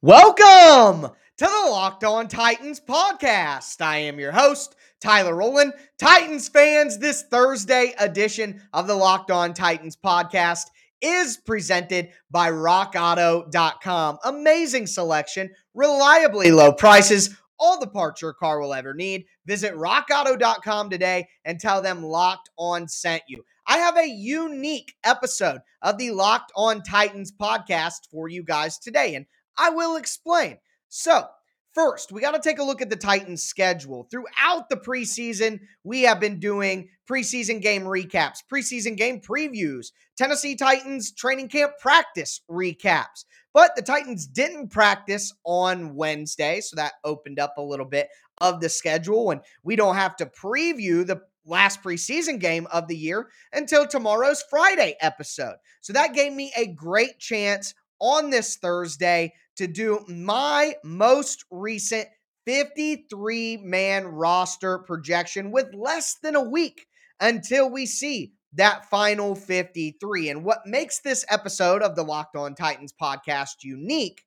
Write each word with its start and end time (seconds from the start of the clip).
Welcome 0.00 1.10
to 1.38 1.44
the 1.44 1.70
Locked 1.70 2.04
On 2.04 2.28
Titans 2.28 2.78
podcast. 2.78 3.80
I 3.80 3.98
am 3.98 4.20
your 4.20 4.30
host, 4.30 4.76
Tyler 5.00 5.34
Rowland. 5.34 5.72
Titans 5.98 6.48
fans, 6.48 6.98
this 6.98 7.24
Thursday 7.24 7.94
edition 7.98 8.62
of 8.72 8.86
the 8.86 8.94
Locked 8.94 9.32
On 9.32 9.52
Titans 9.52 9.96
podcast 9.96 10.66
is 11.00 11.38
presented 11.38 12.10
by 12.30 12.48
rockauto.com. 12.48 14.18
Amazing 14.22 14.86
selection, 14.86 15.50
reliably 15.74 16.52
low 16.52 16.72
prices, 16.72 17.36
all 17.58 17.80
the 17.80 17.88
parts 17.88 18.22
your 18.22 18.34
car 18.34 18.60
will 18.60 18.74
ever 18.74 18.94
need. 18.94 19.24
Visit 19.46 19.74
rockauto.com 19.74 20.90
today 20.90 21.26
and 21.44 21.58
tell 21.58 21.82
them 21.82 22.04
Locked 22.04 22.50
On 22.56 22.86
sent 22.86 23.24
you. 23.26 23.44
I 23.66 23.78
have 23.78 23.98
a 23.98 24.08
unique 24.08 24.94
episode 25.02 25.58
of 25.82 25.98
the 25.98 26.12
Locked 26.12 26.52
On 26.54 26.82
Titans 26.82 27.32
podcast 27.32 28.08
for 28.12 28.28
you 28.28 28.44
guys 28.44 28.78
today, 28.78 29.16
and 29.16 29.26
I 29.58 29.70
will 29.70 29.96
explain. 29.96 30.58
So, 30.88 31.26
First, 31.74 32.10
we 32.10 32.20
got 32.20 32.32
to 32.32 32.40
take 32.40 32.58
a 32.58 32.64
look 32.64 32.82
at 32.82 32.90
the 32.90 32.96
Titans' 32.96 33.44
schedule. 33.44 34.08
Throughout 34.10 34.68
the 34.68 34.76
preseason, 34.76 35.60
we 35.84 36.02
have 36.02 36.18
been 36.18 36.40
doing 36.40 36.88
preseason 37.08 37.62
game 37.62 37.82
recaps, 37.82 38.38
preseason 38.52 38.96
game 38.96 39.20
previews, 39.20 39.92
Tennessee 40.16 40.56
Titans 40.56 41.12
training 41.12 41.48
camp 41.48 41.72
practice 41.78 42.40
recaps. 42.50 43.26
But 43.54 43.76
the 43.76 43.82
Titans 43.82 44.26
didn't 44.26 44.72
practice 44.72 45.32
on 45.44 45.94
Wednesday, 45.94 46.60
so 46.62 46.74
that 46.76 46.94
opened 47.04 47.38
up 47.38 47.54
a 47.58 47.62
little 47.62 47.86
bit 47.86 48.08
of 48.38 48.60
the 48.60 48.68
schedule. 48.68 49.30
And 49.30 49.40
we 49.62 49.76
don't 49.76 49.94
have 49.94 50.16
to 50.16 50.26
preview 50.26 51.06
the 51.06 51.22
last 51.44 51.82
preseason 51.82 52.40
game 52.40 52.66
of 52.72 52.88
the 52.88 52.96
year 52.96 53.28
until 53.52 53.86
tomorrow's 53.86 54.42
Friday 54.50 54.96
episode. 55.00 55.56
So 55.80 55.92
that 55.92 56.14
gave 56.14 56.32
me 56.32 56.52
a 56.56 56.66
great 56.66 57.18
chance 57.18 57.74
on 58.00 58.30
this 58.30 58.56
Thursday 58.56 59.32
to 59.58 59.66
do 59.66 60.04
my 60.08 60.74
most 60.82 61.44
recent 61.50 62.08
53 62.46 63.58
man 63.58 64.06
roster 64.06 64.78
projection 64.78 65.50
with 65.50 65.74
less 65.74 66.16
than 66.22 66.34
a 66.34 66.42
week 66.42 66.86
until 67.20 67.70
we 67.70 67.84
see 67.84 68.32
that 68.54 68.88
final 68.88 69.34
53. 69.34 70.30
And 70.30 70.44
what 70.44 70.60
makes 70.64 71.00
this 71.00 71.24
episode 71.28 71.82
of 71.82 71.94
the 71.94 72.02
Locked 72.02 72.36
On 72.36 72.54
Titans 72.54 72.94
podcast 73.00 73.62
unique 73.62 74.22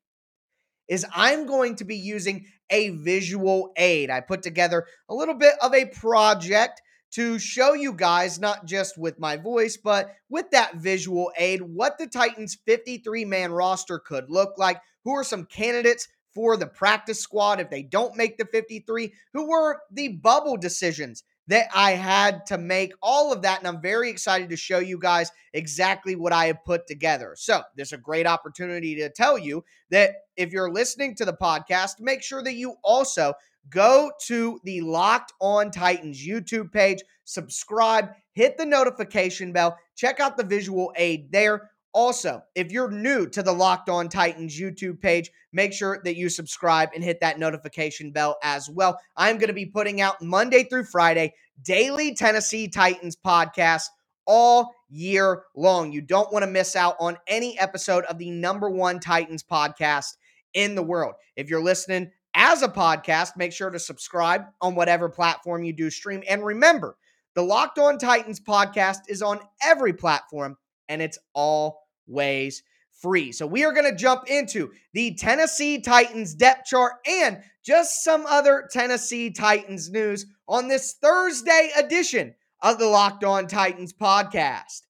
is 0.88 1.06
I'm 1.14 1.46
going 1.48 1.76
to 1.78 1.86
be 1.86 1.96
using 1.96 2.46
a 2.70 2.90
visual 2.90 3.72
aid. 3.78 4.10
I 4.10 4.20
put 4.20 4.44
together 4.44 4.86
a 5.10 5.16
little 5.16 5.36
bit 5.36 5.54
of 5.62 5.74
a 5.74 5.86
project 5.86 6.82
to 7.12 7.38
show 7.38 7.74
you 7.74 7.94
guys, 7.94 8.40
not 8.40 8.66
just 8.66 8.98
with 8.98 9.20
my 9.20 9.38
voice, 9.38 9.78
but 9.78 10.16
with 10.30 10.50
that 10.52 10.76
visual 10.76 11.32
aid, 11.38 11.62
what 11.62 11.98
the 11.98 12.08
Titans 12.08 12.58
53 12.66 13.26
man 13.26 13.52
roster 13.52 14.00
could 14.00 14.30
look 14.30 14.58
like. 14.58 14.82
Who 15.04 15.12
are 15.12 15.24
some 15.24 15.46
candidates 15.46 16.08
for 16.34 16.56
the 16.56 16.68
practice 16.68 17.20
squad 17.20 17.60
if 17.60 17.70
they 17.70 17.84
don't 17.84 18.16
make 18.16 18.38
the 18.38 18.46
53? 18.46 19.14
Who 19.34 19.50
were 19.50 19.82
the 19.92 20.10
bubble 20.10 20.58
decisions 20.58 21.24
that 21.48 21.68
I 21.76 21.92
had 21.92 22.46
to 22.46 22.58
make? 22.58 22.94
All 23.02 23.34
of 23.34 23.42
that. 23.42 23.60
And 23.60 23.68
I'm 23.68 23.82
very 23.82 24.10
excited 24.10 24.50
to 24.50 24.58
show 24.58 24.80
you 24.80 24.98
guys 24.98 25.32
exactly 25.54 26.16
what 26.16 26.32
I 26.32 26.46
have 26.46 26.64
put 26.64 26.88
together. 26.88 27.36
So, 27.36 27.62
there's 27.76 27.94
a 27.94 27.98
great 27.98 28.28
opportunity 28.28 28.96
to 28.96 29.10
tell 29.10 29.38
you 29.38 29.66
that 29.90 30.14
if 30.38 30.54
you're 30.54 30.72
listening 30.72 31.16
to 31.16 31.26
the 31.26 31.34
podcast, 31.34 32.00
make 32.00 32.24
sure 32.24 32.44
that 32.44 32.54
you 32.56 32.76
also 32.84 33.34
go 33.70 34.12
to 34.28 34.60
the 34.64 34.82
Locked 34.82 35.34
On 35.40 35.72
Titans 35.72 36.26
YouTube 36.26 36.72
page, 36.72 37.00
subscribe, 37.24 38.10
hit 38.34 38.58
the 38.58 38.66
notification 38.66 39.54
bell, 39.54 39.78
check 39.96 40.20
out 40.20 40.38
the 40.38 40.44
visual 40.44 40.92
aid 40.96 41.32
there. 41.32 41.70
Also, 41.94 42.42
if 42.56 42.72
you're 42.72 42.90
new 42.90 43.28
to 43.28 43.44
the 43.44 43.52
Locked 43.52 43.90
On 43.90 44.08
Titans 44.08 44.58
YouTube 44.58 45.02
page, 45.02 45.30
make 45.52 45.74
sure 45.74 46.02
that 46.06 46.16
you 46.16 46.30
subscribe 46.30 46.90
and 46.96 47.04
hit 47.04 47.20
that 47.20 47.38
notification 47.38 48.12
bell 48.12 48.38
as 48.44 48.70
well. 48.70 48.98
I'm 49.18 49.38
going 49.38 49.50
to 49.50 49.54
be 49.54 49.66
putting 49.66 50.00
out 50.00 50.22
Monday 50.22 50.64
through 50.64 50.86
Friday 50.86 51.34
daily 51.62 52.16
Tennessee 52.16 52.70
Titans 52.70 53.18
podcast 53.18 53.84
all 54.26 54.74
year 54.90 55.44
long. 55.56 55.92
You 55.92 56.02
don't 56.02 56.32
want 56.32 56.44
to 56.44 56.52
miss 56.52 56.76
out 56.76 56.96
on 57.00 57.18
any 57.28 57.60
episode 57.60 58.06
of 58.06 58.18
the 58.18 58.32
number 58.32 58.70
one 58.70 59.00
Titans 59.00 59.44
podcast 59.44 60.16
in 60.54 60.76
the 60.76 60.84
world. 60.84 61.16
If 61.36 61.50
you're 61.50 61.64
listening 61.64 62.12
as 62.36 62.62
a 62.62 62.68
podcast, 62.68 63.38
make 63.38 63.54
sure 63.54 63.70
to 63.70 63.80
subscribe 63.80 64.46
on 64.62 64.76
whatever 64.76 65.10
platform 65.10 65.64
you 65.64 65.74
do 65.74 65.90
stream. 65.90 66.24
And 66.30 66.46
remember, 66.46 66.98
the 67.36 67.44
Locked 67.44 67.80
On 67.80 67.98
Titans 67.98 68.40
podcast 68.40 69.00
is 69.08 69.22
on 69.22 69.40
every 69.64 69.94
platform 69.94 70.58
and 70.90 71.02
it's 71.02 71.18
always 71.34 72.64
free. 73.02 73.32
So 73.32 73.48
we 73.48 73.64
are 73.64 73.74
going 73.74 73.90
to 73.90 73.96
jump 73.96 74.24
into 74.28 74.72
the 74.94 75.16
Tennessee 75.16 75.82
Titans 75.82 76.36
depth 76.36 76.66
chart 76.66 76.94
and 77.08 77.42
just 77.66 78.04
some 78.04 78.26
other 78.26 78.68
Tennessee 78.72 79.32
Titans 79.32 79.90
news 79.90 80.26
on 80.48 80.68
this 80.68 80.96
Thursday 81.02 81.72
edition 81.78 82.36
of 82.62 82.78
the 82.78 82.88
Locked 82.88 83.24
On 83.24 83.48
Titans 83.48 83.94
podcast. 83.94 84.82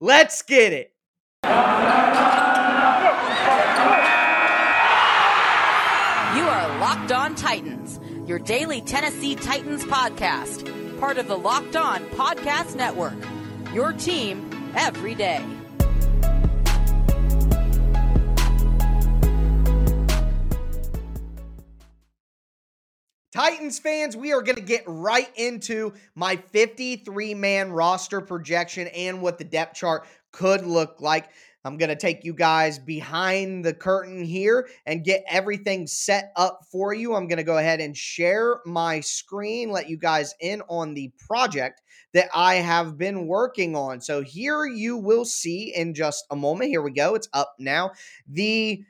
Let's 0.00 0.42
get 0.42 0.72
it. 0.72 0.94
You 6.36 6.46
are 6.46 6.69
Locked 6.80 7.12
On 7.12 7.34
Titans, 7.34 8.00
your 8.26 8.38
daily 8.38 8.80
Tennessee 8.80 9.34
Titans 9.34 9.84
podcast, 9.84 10.98
part 10.98 11.18
of 11.18 11.28
the 11.28 11.36
Locked 11.36 11.76
On 11.76 12.02
Podcast 12.06 12.74
Network. 12.74 13.12
Your 13.74 13.92
team 13.92 14.72
every 14.74 15.14
day. 15.14 15.44
Titans 23.30 23.78
fans, 23.78 24.16
we 24.16 24.32
are 24.32 24.40
going 24.40 24.56
to 24.56 24.62
get 24.62 24.84
right 24.86 25.30
into 25.36 25.92
my 26.14 26.36
53 26.36 27.34
man 27.34 27.72
roster 27.72 28.22
projection 28.22 28.86
and 28.88 29.20
what 29.20 29.36
the 29.36 29.44
depth 29.44 29.76
chart 29.76 30.06
could 30.32 30.64
look 30.64 31.02
like. 31.02 31.28
I'm 31.64 31.76
going 31.76 31.90
to 31.90 31.96
take 31.96 32.24
you 32.24 32.32
guys 32.32 32.78
behind 32.78 33.64
the 33.64 33.74
curtain 33.74 34.24
here 34.24 34.68
and 34.86 35.04
get 35.04 35.24
everything 35.28 35.86
set 35.86 36.32
up 36.36 36.64
for 36.70 36.94
you. 36.94 37.14
I'm 37.14 37.28
going 37.28 37.38
to 37.38 37.44
go 37.44 37.58
ahead 37.58 37.80
and 37.80 37.96
share 37.96 38.60
my 38.64 39.00
screen, 39.00 39.70
let 39.70 39.88
you 39.88 39.98
guys 39.98 40.34
in 40.40 40.62
on 40.68 40.94
the 40.94 41.12
project 41.18 41.82
that 42.14 42.28
I 42.34 42.56
have 42.56 42.98
been 42.98 43.26
working 43.26 43.76
on. 43.76 44.00
So 44.00 44.22
here 44.22 44.64
you 44.64 44.96
will 44.96 45.24
see 45.24 45.74
in 45.74 45.94
just 45.94 46.24
a 46.30 46.36
moment. 46.36 46.70
Here 46.70 46.82
we 46.82 46.90
go. 46.90 47.14
It's 47.14 47.28
up 47.32 47.54
now. 47.58 47.92
The 48.26 48.84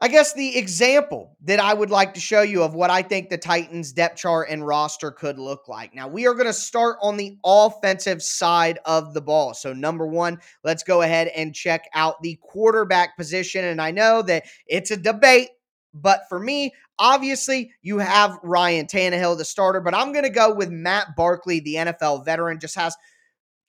I 0.00 0.06
guess 0.06 0.32
the 0.32 0.56
example 0.56 1.36
that 1.42 1.58
I 1.58 1.74
would 1.74 1.90
like 1.90 2.14
to 2.14 2.20
show 2.20 2.42
you 2.42 2.62
of 2.62 2.72
what 2.72 2.88
I 2.88 3.02
think 3.02 3.28
the 3.28 3.38
Titans 3.38 3.92
depth 3.92 4.16
chart 4.16 4.48
and 4.48 4.64
roster 4.64 5.10
could 5.10 5.40
look 5.40 5.66
like. 5.66 5.92
Now, 5.92 6.06
we 6.06 6.28
are 6.28 6.34
going 6.34 6.46
to 6.46 6.52
start 6.52 6.98
on 7.02 7.16
the 7.16 7.36
offensive 7.44 8.22
side 8.22 8.78
of 8.84 9.12
the 9.12 9.20
ball. 9.20 9.54
So, 9.54 9.72
number 9.72 10.06
one, 10.06 10.38
let's 10.62 10.84
go 10.84 11.02
ahead 11.02 11.28
and 11.28 11.52
check 11.52 11.88
out 11.94 12.22
the 12.22 12.38
quarterback 12.40 13.16
position. 13.16 13.64
And 13.64 13.82
I 13.82 13.90
know 13.90 14.22
that 14.22 14.44
it's 14.66 14.92
a 14.92 14.96
debate, 14.96 15.48
but 15.92 16.20
for 16.28 16.38
me, 16.38 16.74
obviously, 17.00 17.72
you 17.82 17.98
have 17.98 18.38
Ryan 18.44 18.86
Tannehill, 18.86 19.36
the 19.36 19.44
starter, 19.44 19.80
but 19.80 19.96
I'm 19.96 20.12
going 20.12 20.24
to 20.24 20.30
go 20.30 20.54
with 20.54 20.70
Matt 20.70 21.16
Barkley, 21.16 21.58
the 21.58 21.74
NFL 21.74 22.24
veteran, 22.24 22.60
just 22.60 22.76
has 22.76 22.94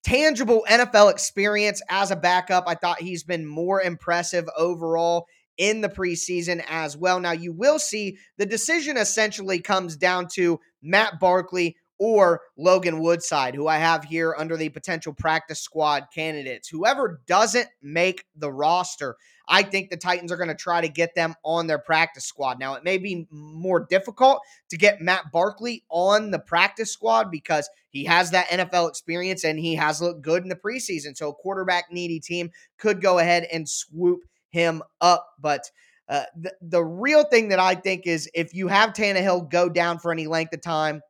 tangible 0.03 0.63
NFL 0.69 1.11
experience 1.11 1.81
as 1.89 2.11
a 2.11 2.15
backup. 2.15 2.65
I 2.67 2.75
thought 2.75 3.01
he's 3.01 3.23
been 3.23 3.47
more 3.47 3.81
impressive 3.81 4.47
overall 4.55 5.25
in 5.59 5.81
the 5.81 5.89
preseason 5.89 6.63
as 6.67 6.97
well. 6.97 7.19
Now, 7.19 7.33
you 7.33 7.51
will 7.51 7.77
see 7.77 8.17
the 8.37 8.45
decision 8.47 8.97
essentially 8.97 9.59
comes 9.59 9.97
down 9.97 10.29
to 10.35 10.59
Matt 10.81 11.19
Barkley 11.19 11.75
or 11.99 12.41
Logan 12.57 13.01
Woodside, 13.01 13.55
who 13.55 13.67
I 13.67 13.77
have 13.77 14.05
here 14.05 14.33
under 14.37 14.55
the 14.55 14.69
potential 14.69 15.13
practice 15.13 15.59
squad 15.59 16.05
candidates. 16.15 16.69
Whoever 16.69 17.21
doesn't 17.27 17.67
make 17.81 18.23
the 18.37 18.49
roster, 18.49 19.17
I 19.49 19.63
think 19.63 19.89
the 19.89 19.97
Titans 19.97 20.31
are 20.31 20.37
going 20.37 20.47
to 20.47 20.55
try 20.55 20.79
to 20.79 20.87
get 20.87 21.13
them 21.13 21.35
on 21.43 21.67
their 21.67 21.77
practice 21.77 22.23
squad. 22.23 22.57
Now, 22.57 22.75
it 22.75 22.85
may 22.85 22.97
be 22.97 23.27
more 23.29 23.85
difficult 23.89 24.39
to 24.69 24.77
get 24.77 25.01
Matt 25.01 25.25
Barkley 25.33 25.83
on 25.89 26.31
the 26.31 26.39
practice 26.39 26.93
squad 26.93 27.29
because 27.29 27.69
he 27.89 28.05
has 28.05 28.31
that 28.31 28.47
NFL 28.47 28.87
experience 28.87 29.43
and 29.43 29.59
he 29.59 29.75
has 29.75 30.01
looked 30.01 30.21
good 30.21 30.43
in 30.43 30.49
the 30.49 30.55
preseason. 30.55 31.17
So, 31.17 31.29
a 31.29 31.33
quarterback 31.33 31.91
needy 31.91 32.21
team 32.21 32.51
could 32.77 33.01
go 33.01 33.19
ahead 33.19 33.45
and 33.51 33.67
swoop 33.67 34.21
him 34.49 34.81
up. 35.01 35.27
But 35.39 35.69
uh, 36.07 36.23
the, 36.35 36.53
the 36.61 36.83
real 36.83 37.23
thing 37.23 37.49
that 37.49 37.59
I 37.59 37.75
think 37.75 38.07
is 38.07 38.29
if 38.33 38.53
you 38.53 38.67
have 38.67 38.93
Tannehill 38.93 39.49
go 39.49 39.69
down 39.69 39.99
for 39.99 40.11
any 40.11 40.27
length 40.27 40.53
of 40.53 40.61
time, 40.61 41.01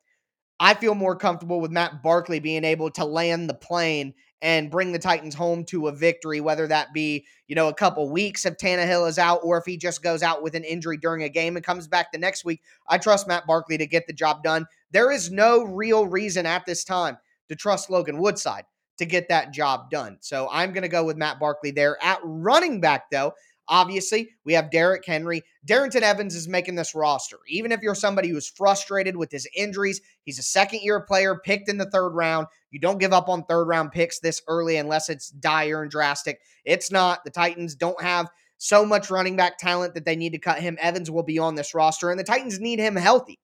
I 0.59 0.73
feel 0.73 0.93
more 0.93 1.15
comfortable 1.15 1.61
with 1.61 1.71
Matt 1.71 2.03
Barkley 2.03 2.39
being 2.39 2.65
able 2.65 2.91
to 2.91 3.05
land 3.05 3.49
the 3.49 3.53
plane 3.53 4.13
and 4.41 4.69
bring 4.69 4.91
the 4.91 4.99
Titans 4.99 5.35
home 5.35 5.63
to 5.65 5.87
a 5.87 5.91
victory, 5.91 6.41
whether 6.41 6.67
that 6.67 6.93
be, 6.93 7.25
you 7.47 7.55
know, 7.55 7.67
a 7.67 7.73
couple 7.73 8.09
weeks 8.09 8.45
if 8.45 8.57
Tannehill 8.57 9.07
is 9.07 9.17
out 9.17 9.39
or 9.43 9.57
if 9.57 9.65
he 9.65 9.77
just 9.77 10.01
goes 10.01 10.23
out 10.23 10.43
with 10.43 10.55
an 10.55 10.63
injury 10.63 10.97
during 10.97 11.23
a 11.23 11.29
game 11.29 11.55
and 11.55 11.65
comes 11.65 11.87
back 11.87 12.11
the 12.11 12.17
next 12.17 12.45
week. 12.45 12.61
I 12.87 12.97
trust 12.97 13.27
Matt 13.27 13.47
Barkley 13.47 13.77
to 13.77 13.87
get 13.87 14.07
the 14.07 14.13
job 14.13 14.43
done. 14.43 14.65
There 14.91 15.11
is 15.11 15.31
no 15.31 15.63
real 15.63 16.07
reason 16.07 16.45
at 16.45 16.65
this 16.65 16.83
time 16.83 17.17
to 17.49 17.55
trust 17.55 17.89
Logan 17.89 18.17
Woodside 18.17 18.65
to 18.99 19.05
get 19.05 19.29
that 19.29 19.51
job 19.51 19.89
done. 19.89 20.17
So 20.21 20.47
I'm 20.51 20.71
going 20.71 20.83
to 20.83 20.89
go 20.89 21.03
with 21.03 21.17
Matt 21.17 21.39
Barkley 21.39 21.71
there. 21.71 21.97
At 22.01 22.19
running 22.23 22.79
back, 22.79 23.09
though, 23.11 23.33
Obviously, 23.69 24.31
we 24.45 24.53
have 24.53 24.71
Derrick 24.71 25.05
Henry. 25.05 25.43
Darrynton 25.65 26.01
Evans 26.01 26.33
is 26.33 26.47
making 26.47 26.73
this 26.73 26.95
roster. 26.95 27.37
Even 27.47 27.71
if 27.71 27.81
you're 27.81 27.93
somebody 27.93 28.27
who's 28.27 28.49
frustrated 28.49 29.15
with 29.15 29.31
his 29.31 29.47
injuries, 29.55 30.01
he's 30.23 30.39
a 30.39 30.43
second 30.43 30.81
year 30.81 30.99
player 31.01 31.39
picked 31.45 31.69
in 31.69 31.77
the 31.77 31.89
third 31.91 32.09
round. 32.09 32.47
You 32.71 32.79
don't 32.79 32.99
give 32.99 33.13
up 33.13 33.29
on 33.29 33.43
third 33.43 33.65
round 33.65 33.91
picks 33.91 34.19
this 34.19 34.41
early 34.47 34.77
unless 34.77 35.07
it's 35.07 35.29
dire 35.29 35.83
and 35.83 35.91
drastic. 35.91 36.41
It's 36.65 36.91
not. 36.91 37.23
The 37.23 37.29
Titans 37.29 37.75
don't 37.75 38.01
have 38.01 38.27
so 38.57 38.83
much 38.83 39.11
running 39.11 39.35
back 39.35 39.59
talent 39.59 39.93
that 39.93 40.03
they 40.03 40.15
need 40.15 40.31
to 40.31 40.39
cut 40.39 40.59
him. 40.59 40.75
Evans 40.81 41.11
will 41.11 41.23
be 41.23 41.37
on 41.37 41.53
this 41.53 41.75
roster, 41.75 42.09
and 42.09 42.19
the 42.19 42.23
Titans 42.23 42.59
need 42.59 42.79
him 42.79 42.95
healthy. 42.95 43.37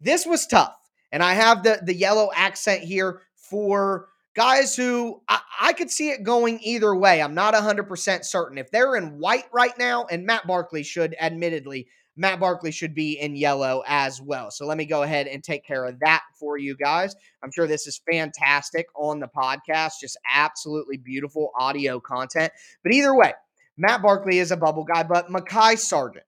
This 0.00 0.26
was 0.26 0.48
tough. 0.48 0.76
And 1.12 1.22
I 1.22 1.34
have 1.34 1.62
the, 1.62 1.80
the 1.80 1.94
yellow 1.94 2.30
accent 2.34 2.82
here 2.82 3.22
for 3.36 4.08
guys 4.38 4.76
who 4.76 5.20
I, 5.28 5.40
I, 5.60 5.72
could 5.72 5.90
see 5.90 6.10
it 6.10 6.22
going 6.22 6.60
either 6.62 6.94
way. 6.94 7.20
I'm 7.20 7.34
not 7.34 7.54
100% 7.54 8.24
certain. 8.24 8.56
If 8.56 8.70
they're 8.70 8.94
in 8.94 9.18
white 9.18 9.46
right 9.52 9.76
now, 9.76 10.06
and 10.08 10.24
Matt 10.24 10.46
Barkley 10.46 10.84
should, 10.84 11.16
admittedly, 11.20 11.88
Matt 12.16 12.38
Barkley 12.38 12.70
should 12.70 12.94
be 12.94 13.18
in 13.18 13.34
yellow 13.34 13.82
as 13.84 14.22
well. 14.22 14.52
So 14.52 14.64
let 14.64 14.78
me 14.78 14.84
go 14.84 15.02
ahead 15.02 15.26
and 15.26 15.42
take 15.42 15.66
care 15.66 15.84
of 15.84 15.98
that 16.00 16.22
for 16.38 16.56
you 16.56 16.76
guys. 16.76 17.16
I'm 17.42 17.50
sure 17.50 17.66
this 17.66 17.88
is 17.88 18.00
fantastic 18.08 18.86
on 18.94 19.18
the 19.18 19.26
podcast, 19.26 19.94
just 20.00 20.16
absolutely 20.32 20.98
beautiful 20.98 21.50
audio 21.58 21.98
content. 21.98 22.52
But 22.84 22.92
either 22.92 23.16
way, 23.16 23.32
Matt 23.76 24.02
Barkley 24.02 24.38
is 24.38 24.52
a 24.52 24.56
bubble 24.56 24.84
guy, 24.84 25.02
but 25.02 25.30
Mekhi 25.30 25.76
Sargent. 25.76 26.24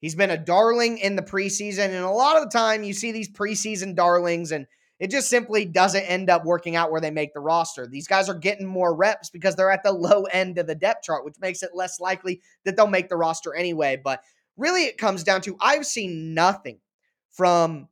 He's 0.00 0.14
been 0.14 0.30
a 0.30 0.38
darling 0.38 0.98
in 0.98 1.16
the 1.16 1.22
preseason. 1.22 1.86
And 1.86 2.04
a 2.04 2.10
lot 2.10 2.36
of 2.36 2.44
the 2.44 2.56
time, 2.56 2.84
you 2.84 2.92
see 2.92 3.10
these 3.10 3.28
preseason 3.28 3.96
darlings, 3.96 4.52
and 4.52 4.68
it 4.98 5.10
just 5.10 5.30
simply 5.30 5.64
doesn't 5.64 6.02
end 6.02 6.28
up 6.28 6.44
working 6.44 6.74
out 6.74 6.90
where 6.90 7.00
they 7.00 7.10
make 7.10 7.32
the 7.32 7.40
roster. 7.40 7.86
These 7.86 8.08
guys 8.08 8.28
are 8.28 8.34
getting 8.34 8.66
more 8.66 8.94
reps 8.94 9.30
because 9.30 9.54
they're 9.54 9.70
at 9.70 9.82
the 9.82 9.92
low 9.92 10.24
end 10.24 10.58
of 10.58 10.66
the 10.66 10.74
depth 10.74 11.04
chart, 11.04 11.24
which 11.24 11.36
makes 11.40 11.62
it 11.62 11.70
less 11.74 12.00
likely 12.00 12.40
that 12.64 12.76
they'll 12.76 12.86
make 12.86 13.08
the 13.08 13.16
roster 13.16 13.54
anyway. 13.54 14.00
But 14.02 14.22
really, 14.56 14.84
it 14.84 14.98
comes 14.98 15.22
down 15.22 15.40
to 15.42 15.56
I've 15.60 15.86
seen 15.86 16.34
nothing 16.34 16.80
from 17.30 17.88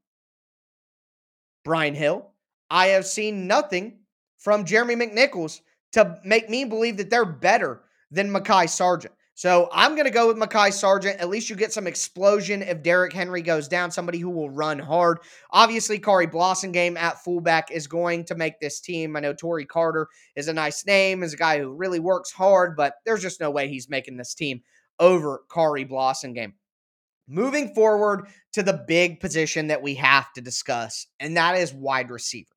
Brian 1.64 1.94
Hill. 1.94 2.32
I 2.70 2.88
have 2.88 3.06
seen 3.06 3.46
nothing 3.46 4.00
from 4.38 4.64
Jeremy 4.64 4.96
McNichols 4.96 5.60
to 5.92 6.18
make 6.24 6.50
me 6.50 6.64
believe 6.64 6.96
that 6.96 7.10
they're 7.10 7.24
better 7.24 7.82
than 8.10 8.30
Mekhi 8.30 8.68
Sargent. 8.68 9.14
So 9.36 9.68
I'm 9.70 9.92
going 9.92 10.06
to 10.06 10.10
go 10.10 10.28
with 10.28 10.38
Mekhi 10.38 10.72
Sargent. 10.72 11.20
At 11.20 11.28
least 11.28 11.50
you 11.50 11.56
get 11.56 11.70
some 11.70 11.86
explosion 11.86 12.62
if 12.62 12.82
Derrick 12.82 13.12
Henry 13.12 13.42
goes 13.42 13.68
down, 13.68 13.90
somebody 13.90 14.18
who 14.18 14.30
will 14.30 14.48
run 14.48 14.78
hard. 14.78 15.18
Obviously, 15.50 15.98
Khari 15.98 16.32
Blasingame 16.32 16.96
at 16.96 17.22
fullback 17.22 17.70
is 17.70 17.86
going 17.86 18.24
to 18.24 18.34
make 18.34 18.58
this 18.60 18.80
team. 18.80 19.14
I 19.14 19.20
know 19.20 19.34
Tory 19.34 19.66
Carter 19.66 20.08
is 20.36 20.48
a 20.48 20.54
nice 20.54 20.86
name, 20.86 21.22
is 21.22 21.34
a 21.34 21.36
guy 21.36 21.58
who 21.58 21.74
really 21.74 22.00
works 22.00 22.32
hard, 22.32 22.78
but 22.78 22.94
there's 23.04 23.20
just 23.20 23.38
no 23.38 23.50
way 23.50 23.68
he's 23.68 23.90
making 23.90 24.16
this 24.16 24.32
team 24.32 24.62
over 24.98 25.42
Khari 25.50 25.86
Blasingame. 25.86 26.54
Moving 27.28 27.74
forward 27.74 28.28
to 28.54 28.62
the 28.62 28.84
big 28.88 29.20
position 29.20 29.66
that 29.66 29.82
we 29.82 29.96
have 29.96 30.32
to 30.32 30.40
discuss, 30.40 31.08
and 31.20 31.36
that 31.36 31.56
is 31.56 31.74
wide 31.74 32.10
receiver. 32.10 32.54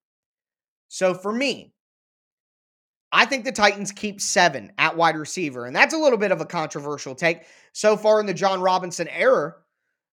So 0.87 1.13
for 1.13 1.33
me, 1.33 1.73
I 3.11 3.25
think 3.25 3.43
the 3.43 3.51
Titans 3.51 3.91
keep 3.91 4.21
seven 4.21 4.71
at 4.77 4.95
wide 4.95 5.15
receiver, 5.15 5.65
and 5.65 5.75
that's 5.75 5.93
a 5.93 5.97
little 5.97 6.19
bit 6.19 6.31
of 6.31 6.41
a 6.41 6.45
controversial 6.45 7.15
take. 7.15 7.43
So 7.73 7.97
far 7.97 8.19
in 8.19 8.25
the 8.25 8.33
Jon 8.33 8.61
Robinson 8.61 9.07
era, 9.07 9.55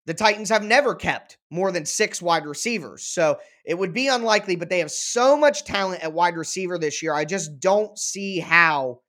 the 0.06 0.14
Titans 0.14 0.50
have 0.50 0.64
never 0.64 0.94
kept 0.94 1.38
more 1.50 1.72
than 1.72 1.86
six 1.86 2.22
wide 2.22 2.46
receivers. 2.46 3.04
So 3.04 3.40
it 3.66 3.78
would 3.78 3.94
be 3.94 4.10
unlikely, 4.10 4.58
but 4.58 4.70
they 4.70 4.80
have 4.80 4.92
so 4.92 5.38
much 5.38 5.64
talent 5.64 6.04
at 6.04 6.14
wide 6.14 6.36
receiver 6.36 6.78
this 6.78 7.02
year. 7.02 7.14
I 7.14 7.26
just 7.26 7.60
don't 7.60 7.98
see 7.98 8.40
how 8.40 9.00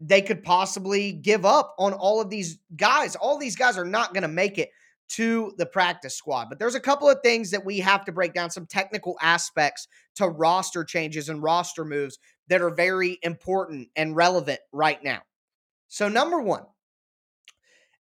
they 0.00 0.22
could 0.22 0.42
possibly 0.42 1.12
give 1.12 1.44
up 1.44 1.74
on 1.78 1.92
all 1.92 2.20
of 2.20 2.30
these 2.30 2.58
guys. 2.76 3.16
All 3.16 3.38
these 3.38 3.56
guys 3.56 3.76
are 3.76 3.84
not 3.84 4.14
going 4.14 4.22
to 4.22 4.28
make 4.28 4.58
it 4.58 4.70
to 5.10 5.52
the 5.58 5.66
practice 5.66 6.16
squad. 6.16 6.48
But 6.48 6.58
there's 6.58 6.74
a 6.74 6.80
couple 6.80 7.08
of 7.08 7.18
things 7.22 7.50
that 7.50 7.64
we 7.64 7.78
have 7.80 8.04
to 8.06 8.12
break 8.12 8.32
down, 8.32 8.50
some 8.50 8.66
technical 8.66 9.16
aspects 9.20 9.86
to 10.14 10.28
roster 10.28 10.84
changes 10.84 11.28
and 11.28 11.42
roster 11.42 11.84
moves 11.84 12.18
that 12.48 12.62
are 12.62 12.70
very 12.70 13.18
important 13.22 13.88
and 13.96 14.16
relevant 14.16 14.60
right 14.72 15.02
now. 15.02 15.22
So, 15.88 16.08
number 16.08 16.40
one, 16.40 16.64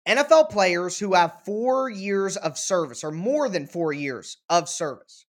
NFL 0.08 0.50
players 0.50 0.98
who 0.98 1.14
have 1.14 1.42
four 1.44 1.90
years 1.90 2.37
of 2.37 2.58
service 2.58 3.04
or 3.04 3.10
more 3.10 3.48
than 3.48 3.66
four 3.66 3.92
years 3.92 4.38
of 4.48 4.69
service 4.69 5.26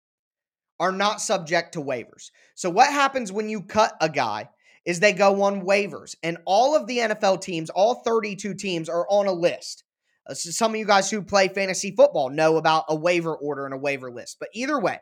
are 0.80 0.92
not 0.92 1.20
subject 1.20 1.74
to 1.74 1.80
waivers. 1.80 2.30
So, 2.54 2.70
what 2.70 2.90
happens 2.90 3.30
when 3.30 3.48
you 3.48 3.62
cut 3.62 3.96
a 4.00 4.08
guy 4.08 4.48
is 4.84 5.00
they 5.00 5.12
go 5.12 5.42
on 5.42 5.62
waivers, 5.62 6.14
and 6.22 6.38
all 6.44 6.76
of 6.76 6.86
the 6.86 6.98
NFL 6.98 7.40
teams, 7.40 7.70
all 7.70 8.02
32 8.04 8.54
teams, 8.54 8.88
are 8.88 9.06
on 9.08 9.26
a 9.26 9.32
list. 9.32 9.84
Uh, 10.26 10.34
some 10.34 10.72
of 10.72 10.76
you 10.76 10.84
guys 10.84 11.10
who 11.10 11.22
play 11.22 11.48
fantasy 11.48 11.90
football 11.90 12.30
know 12.30 12.56
about 12.56 12.84
a 12.88 12.94
waiver 12.94 13.34
order 13.34 13.64
and 13.64 13.74
a 13.74 13.78
waiver 13.78 14.10
list. 14.10 14.36
But 14.38 14.50
either 14.52 14.78
way, 14.78 14.98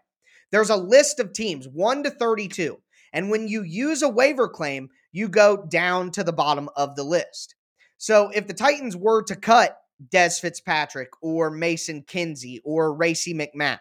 there's 0.51 0.71
a 0.71 0.77
list 0.77 1.19
of 1.21 1.33
teams, 1.33 1.67
1 1.67 2.05
to 2.05 2.11
32. 2.11 2.79
And 3.13 3.31
when 3.31 3.49
you 3.49 3.63
use 3.63 4.03
a 4.03 4.09
waiver 4.09 4.49
claim, 4.49 4.91
you 5.13 5.29
go 5.29 5.65
down 5.69 6.11
to 6.13 6.25
the 6.25 6.33
bottom 6.33 6.69
of 6.77 6.97
the 6.97 7.05
list. 7.05 7.55
So 7.99 8.31
if 8.35 8.47
the 8.47 8.55
Titans 8.55 8.97
were 8.97 9.23
to 9.25 9.37
cut 9.37 9.79
Dez 10.13 10.41
Fitzpatrick 10.41 11.11
or 11.21 11.51
Mason 11.51 12.03
Kinsey 12.03 12.61
or 12.65 12.95
Racey 12.95 13.35
McMath, 13.35 13.81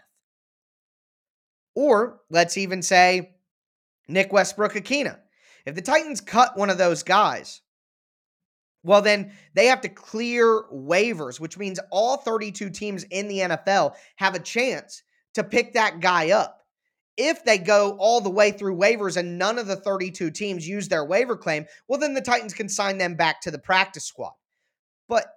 or 1.73 2.19
let's 2.29 2.57
even 2.57 2.81
say 2.81 3.35
Nick 4.07 4.33
Westbrook-Ikhine, 4.33 5.17
if 5.65 5.75
the 5.75 5.81
Titans 5.81 6.21
cut 6.21 6.57
one 6.57 6.69
of 6.69 6.77
those 6.77 7.03
guys, 7.03 7.61
well, 8.83 9.01
then 9.01 9.31
they 9.53 9.67
have 9.67 9.81
to 9.81 9.89
clear 9.89 10.63
waivers, 10.73 11.39
which 11.39 11.57
means 11.57 11.79
all 11.91 12.17
32 12.17 12.71
teams 12.71 13.03
in 13.05 13.27
the 13.27 13.39
NFL 13.39 13.93
have 14.15 14.35
a 14.35 14.39
chance 14.39 15.03
to 15.35 15.43
pick 15.43 15.73
that 15.73 15.99
guy 15.99 16.31
up. 16.31 16.60
If 17.17 17.43
they 17.43 17.57
go 17.57 17.97
all 17.99 18.21
the 18.21 18.29
way 18.29 18.51
through 18.51 18.77
waivers 18.77 19.17
and 19.17 19.37
none 19.37 19.59
of 19.59 19.67
the 19.67 19.75
32 19.75 20.31
teams 20.31 20.67
use 20.67 20.87
their 20.87 21.05
waiver 21.05 21.35
claim, 21.35 21.65
well, 21.87 21.99
then 21.99 22.13
the 22.13 22.21
Titans 22.21 22.53
can 22.53 22.69
sign 22.69 22.97
them 22.97 23.15
back 23.15 23.41
to 23.41 23.51
the 23.51 23.59
practice 23.59 24.05
squad. 24.05 24.33
But 25.09 25.27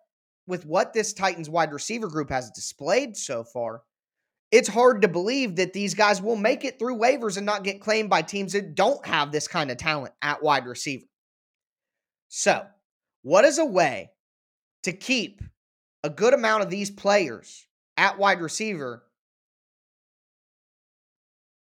with 0.47 0.65
what 0.67 0.93
this 0.93 1.13
Titans 1.13 1.51
wide 1.51 1.73
receiver 1.73 2.09
group 2.09 2.31
has 2.31 2.51
displayed 2.51 3.17
so 3.17 3.45
far, 3.45 3.83
it's 4.53 4.69
hard 4.69 5.03
to 5.03 5.09
believe 5.09 5.57
that 5.57 5.73
these 5.73 5.95
guys 5.95 6.23
will 6.23 6.37
make 6.37 6.65
it 6.65 6.79
through 6.79 6.99
waivers 6.99 7.37
and 7.37 7.47
not 7.47 7.65
get 7.65 7.81
claimed 7.81 8.09
by 8.09 8.23
teams 8.23 8.53
that 8.53 8.75
don't 8.75 9.05
have 9.05 9.33
this 9.33 9.49
kind 9.49 9.71
of 9.71 9.77
talent 9.77 10.15
at 10.23 10.43
wide 10.43 10.67
receiver. 10.67 11.07
So, 12.29 12.65
what 13.23 13.45
is 13.45 13.59
a 13.59 13.65
way 13.65 14.11
to 14.85 14.93
keep 14.93 15.41
a 16.05 16.11
good 16.11 16.35
amount 16.35 16.63
of 16.63 16.71
these 16.71 16.91
players 16.91 17.67
at 17.97 18.19
wide 18.19 18.41
receiver 18.41 19.04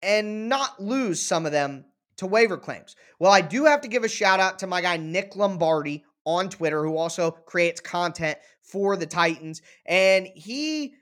and 0.02 0.48
not 0.48 0.82
lose 0.82 1.20
some 1.20 1.46
of 1.46 1.52
them 1.52 1.84
to 2.16 2.26
waiver 2.26 2.56
claims? 2.56 2.96
Well, 3.18 3.32
I 3.32 3.40
do 3.40 3.64
have 3.64 3.82
to 3.82 3.88
give 3.88 4.04
a 4.04 4.08
shout 4.08 4.40
out 4.40 4.60
to 4.60 4.66
my 4.66 4.80
guy 4.80 4.96
Nick 4.96 5.36
Lombardi 5.36 6.04
on 6.24 6.48
Twitter, 6.48 6.84
who 6.84 6.96
also 6.96 7.30
creates 7.30 7.80
content 7.80 8.38
for 8.62 8.96
the 8.96 9.06
Titans. 9.06 9.62
And 9.86 10.28
he, 10.34 10.94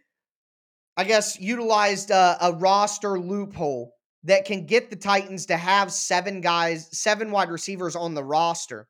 I 0.97 1.05
guess, 1.05 1.39
utilized 1.39 2.11
a, 2.11 2.37
a 2.41 2.53
roster 2.53 3.19
loophole 3.19 3.95
that 4.25 4.45
can 4.45 4.67
get 4.67 4.91
the 4.91 4.97
Titans 4.97 5.47
to 5.47 5.57
have 5.57 5.93
seven 5.93 6.41
guys, 6.41 6.89
seven 6.93 7.31
wide 7.31 7.51
receivers 7.51 7.97
on 7.97 8.15
the 8.15 8.25
roster 8.25 8.89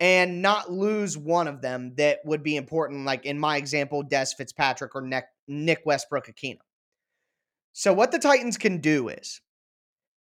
and 0.00 0.42
not 0.42 0.72
lose 0.72 1.16
one 1.16 1.46
of 1.46 1.60
them 1.60 1.94
that 1.96 2.18
would 2.24 2.42
be 2.42 2.56
important, 2.56 3.04
like 3.04 3.24
in 3.24 3.38
my 3.38 3.56
example, 3.56 4.02
Dez 4.02 4.34
Fitzpatrick 4.34 4.96
or 4.96 5.02
Nick, 5.02 5.26
Nick 5.46 5.82
Westbrook-Ikhine. 5.84 6.58
So, 7.72 7.92
what 7.92 8.12
the 8.12 8.18
Titans 8.18 8.58
can 8.58 8.78
do 8.78 9.08
is 9.08 9.40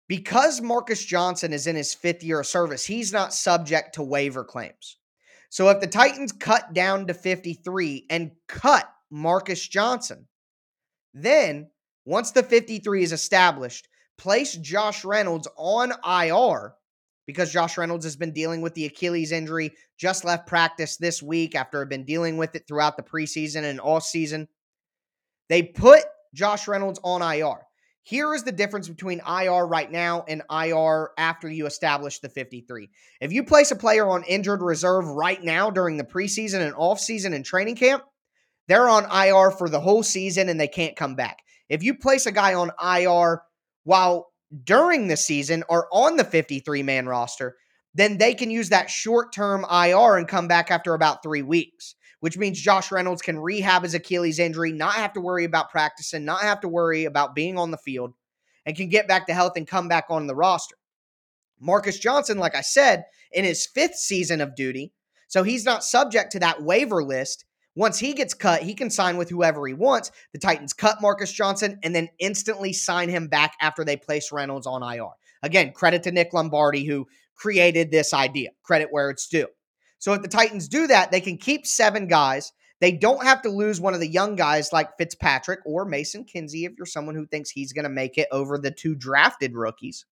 because 0.07 0.61
Marcus 0.61 1.05
Johnson 1.05 1.53
is 1.53 1.67
in 1.67 1.77
his 1.77 1.95
fifth 1.95 2.23
year 2.23 2.41
of 2.41 2.47
service, 2.47 2.85
he's 2.85 3.13
not 3.13 3.35
subject 3.35 3.95
to 3.95 4.03
waiver 4.03 4.45
claims. 4.45 4.99
So, 5.51 5.69
if 5.69 5.81
the 5.81 5.87
Titans 5.87 6.33
cut 6.33 6.75
down 6.75 7.07
to 7.07 7.15
53 7.15 8.07
and 8.11 8.33
cut 8.49 8.89
Marcus 9.11 9.67
Johnson, 9.67 10.27
then 11.15 11.71
once 12.05 12.33
the 12.33 12.43
53 12.43 13.03
is 13.03 13.13
established, 13.13 13.89
place 14.19 14.55
Josh 14.55 15.05
Reynolds 15.05 15.49
on 15.57 15.93
IR 16.07 16.75
because 17.27 17.53
Josh 17.53 17.77
Reynolds 17.77 18.07
has 18.07 18.17
been 18.17 18.33
dealing 18.33 18.63
with 18.63 18.73
the 18.73 18.87
Achilles 18.87 19.33
injury, 19.33 19.73
just 19.99 20.25
left 20.25 20.47
practice 20.47 20.97
this 20.97 21.23
week 21.23 21.55
after 21.55 21.81
have 21.81 21.91
been 21.91 22.07
dealing 22.07 22.39
with 22.39 22.55
it 22.55 22.65
throughout 22.67 22.97
the 22.97 23.03
preseason 23.03 23.65
and 23.65 23.79
all 23.79 24.01
season. 24.01 24.49
They 25.51 25.63
put 25.63 26.01
Josh 26.35 26.69
Reynolds 26.69 27.01
on 27.03 27.23
IR. 27.23 27.67
Here 28.03 28.35
is 28.35 28.43
the 28.43 28.53
difference 28.53 28.89
between 28.89 29.21
IR 29.21 29.67
right 29.67 29.91
now 29.91 30.25
and 30.27 30.43
IR 30.51 31.11
after 31.19 31.51
you 31.51 31.67
establish 31.67 32.21
the 32.21 32.31
53. 32.31 32.89
If 33.21 33.33
you 33.33 33.45
place 33.45 33.71
a 33.71 33.77
player 33.77 34.09
on 34.09 34.25
injured 34.25 34.63
reserve 34.63 35.07
right 35.07 35.43
now 35.43 35.71
during 35.71 35.99
the 35.99 36.05
preseason 36.05 36.61
and 36.61 36.75
offseason 36.75 37.35
and 37.35 37.45
training 37.45 37.77
camp, 37.77 38.03
they're 38.67 38.89
on 38.89 39.05
IR 39.05 39.51
for 39.51 39.69
the 39.69 39.81
whole 39.81 40.03
season 40.03 40.49
and 40.49 40.59
they 40.59 40.69
can't 40.69 40.97
come 40.97 41.17
back. 41.17 41.39
If 41.69 41.83
you 41.83 41.95
place 41.95 42.25
a 42.25 42.33
guy 42.33 42.55
on 42.55 42.71
IR 42.83 43.43
while 43.85 44.29
during 44.65 45.09
the 45.09 45.17
season 45.17 45.65
or 45.69 45.89
on 45.93 46.17
the 46.17 46.25
53 46.25 46.83
man 46.83 47.07
roster, 47.07 47.57
then 47.95 48.19
they 48.19 48.35
can 48.35 48.51
use 48.51 48.69
that 48.69 48.91
short 48.91 49.33
term 49.33 49.67
IR 49.71 50.17
and 50.17 50.29
come 50.29 50.49
back 50.49 50.71
after 50.71 50.95
about 50.95 51.23
three 51.23 51.43
weeks, 51.43 51.95
which 52.21 52.39
means 52.39 52.61
Josh 52.61 52.91
Reynolds 52.91 53.23
can 53.23 53.39
rehab 53.39 53.83
his 53.83 53.95
Achilles 53.95 54.39
injury, 54.39 54.73
not 54.73 54.95
have 54.95 55.13
to 55.15 55.21
worry 55.21 55.45
about 55.45 55.71
practicing, 55.71 56.25
not 56.25 56.43
have 56.43 56.61
to 56.61 56.69
worry 56.69 57.05
about 57.05 57.35
being 57.35 57.59
on 57.59 57.71
the 57.71 57.77
field, 57.79 58.15
and 58.67 58.77
can 58.77 58.89
get 58.89 59.09
back 59.09 59.27
to 59.27 59.35
health 59.35 59.53
and 59.57 59.67
come 59.67 59.89
back 59.89 60.07
on 60.11 60.27
the 60.27 60.35
roster. 60.35 60.77
Marcus 61.61 61.99
Johnson, 61.99 62.39
like 62.39 62.55
I 62.55 62.61
said, 62.61 63.05
in 63.33 63.45
his 63.45 63.67
fifth 63.67 63.97
season 63.97 64.41
of 64.41 64.55
duty, 64.55 64.93
so 65.29 65.43
he's 65.43 65.65
not 65.65 65.85
subject 65.85 66.33
to 66.33 66.41
that 66.41 66.63
waiver 66.63 67.03
list. 67.03 67.45
Once 67.75 67.99
he 67.99 68.13
gets 68.13 68.35
cut, 68.35 68.63
he 68.63 68.75
can 68.75 68.91
sign 68.91 69.17
with 69.17 69.31
whoever 69.31 69.65
he 69.67 69.75
wants. 69.75 70.11
The 70.33 70.39
Titans 70.39 70.73
cut 70.73 71.01
Marcus 71.01 71.33
Johnson 71.33 71.79
and 71.85 71.95
then 71.95 72.09
instantly 72.19 72.73
sign 72.73 73.09
him 73.09 73.29
back 73.29 73.55
after 73.61 73.85
they 73.85 73.97
place 73.97 74.33
Reynolds 74.33 74.67
on 74.67 74.83
IR. 74.83 75.11
Again, 75.43 75.73
credit 75.73 76.03
to 76.05 76.13
Nick 76.13 76.33
Lombardi, 76.33 76.85
who 76.85 77.07
created 77.37 77.91
this 77.91 78.13
idea. 78.13 78.51
Credit 78.65 78.89
where 78.91 79.11
it's 79.11 79.29
due. 79.29 79.47
So 79.99 80.13
if 80.13 80.23
the 80.23 80.29
Titans 80.29 80.69
do 80.69 80.87
that, 80.87 81.11
they 81.11 81.21
can 81.21 81.37
keep 81.37 81.67
seven 81.67 82.07
guys. 82.07 82.53
They 82.81 82.93
don't 82.93 83.25
have 83.25 83.43
to 83.43 83.49
lose 83.49 83.81
one 83.81 83.95
of 83.95 84.01
the 84.01 84.07
young 84.07 84.37
guys 84.37 84.73
like 84.73 84.97
Fitzpatrick 84.97 85.61
or 85.67 85.85
Mason 85.85 86.25
Kinsey 86.25 86.65
if 86.65 86.73
you're 86.77 86.87
someone 86.87 87.17
who 87.17 87.27
thinks 87.27 87.51
he's 87.51 87.73
going 87.73 87.85
to 87.85 87.89
make 87.89 88.19
it 88.19 88.29
over 88.31 88.57
the 88.57 88.71
two 88.71 88.95
drafted 88.95 89.55
rookies. 89.55 90.07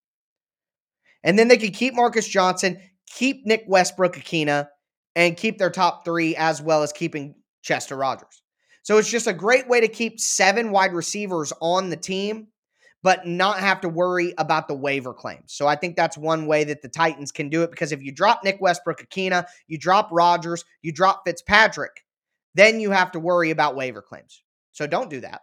And 1.23 1.38
then 1.38 1.49
they 1.49 1.57
can 1.57 1.71
keep 1.71 1.95
Marcus 1.95 2.26
Johnson, 2.26 2.81
keep 3.07 3.47
Nick 3.47 3.64
Westbrook-Ikhine, 3.69 4.69
and 5.14 5.37
keep 5.37 5.59
their 5.59 5.71
top 5.71 6.05
three 6.05 6.35
as 6.37 6.61
well 6.61 6.83
as 6.83 6.93
keeping 6.93 7.37
Chester 7.62 7.97
Rogers. 7.97 8.43
So 8.83 8.99
it's 8.99 9.11
just 9.11 9.26
a 9.26 9.33
great 9.33 9.69
way 9.69 9.81
to 9.81 9.88
keep 9.88 10.21
seven 10.21 10.71
wide 10.71 10.93
receivers 10.93 11.52
on 11.61 11.90
the 11.90 11.97
team 11.97 12.49
but 13.06 13.25
not 13.25 13.60
have 13.60 13.80
to 13.80 13.88
worry 13.88 14.34
about 14.36 14.66
the 14.66 14.75
waiver 14.75 15.14
claims. 15.14 15.52
So 15.52 15.68
I 15.68 15.76
think 15.76 15.94
that's 15.94 16.18
one 16.18 16.48
way 16.48 16.64
that 16.64 16.82
the 16.82 16.88
Titans 16.88 17.30
can 17.30 17.48
do 17.48 17.62
it 17.62 17.70
because 17.70 17.92
if 17.92 18.02
you 18.02 18.10
drop 18.10 18.40
Nick 18.42 18.60
Westbrook-Ikhine, 18.60 19.46
you 19.68 19.78
drop 19.78 20.08
Rogers, 20.10 20.64
you 20.82 20.90
drop 20.90 21.22
Fitzpatrick, 21.25 22.04
then 22.56 22.80
you 22.80 22.90
have 22.90 23.12
to 23.12 23.20
worry 23.20 23.52
about 23.52 23.76
waiver 23.76 24.02
claims. 24.02 24.42
So 24.72 24.88
don't 24.88 25.08
do 25.08 25.20
that 25.20 25.42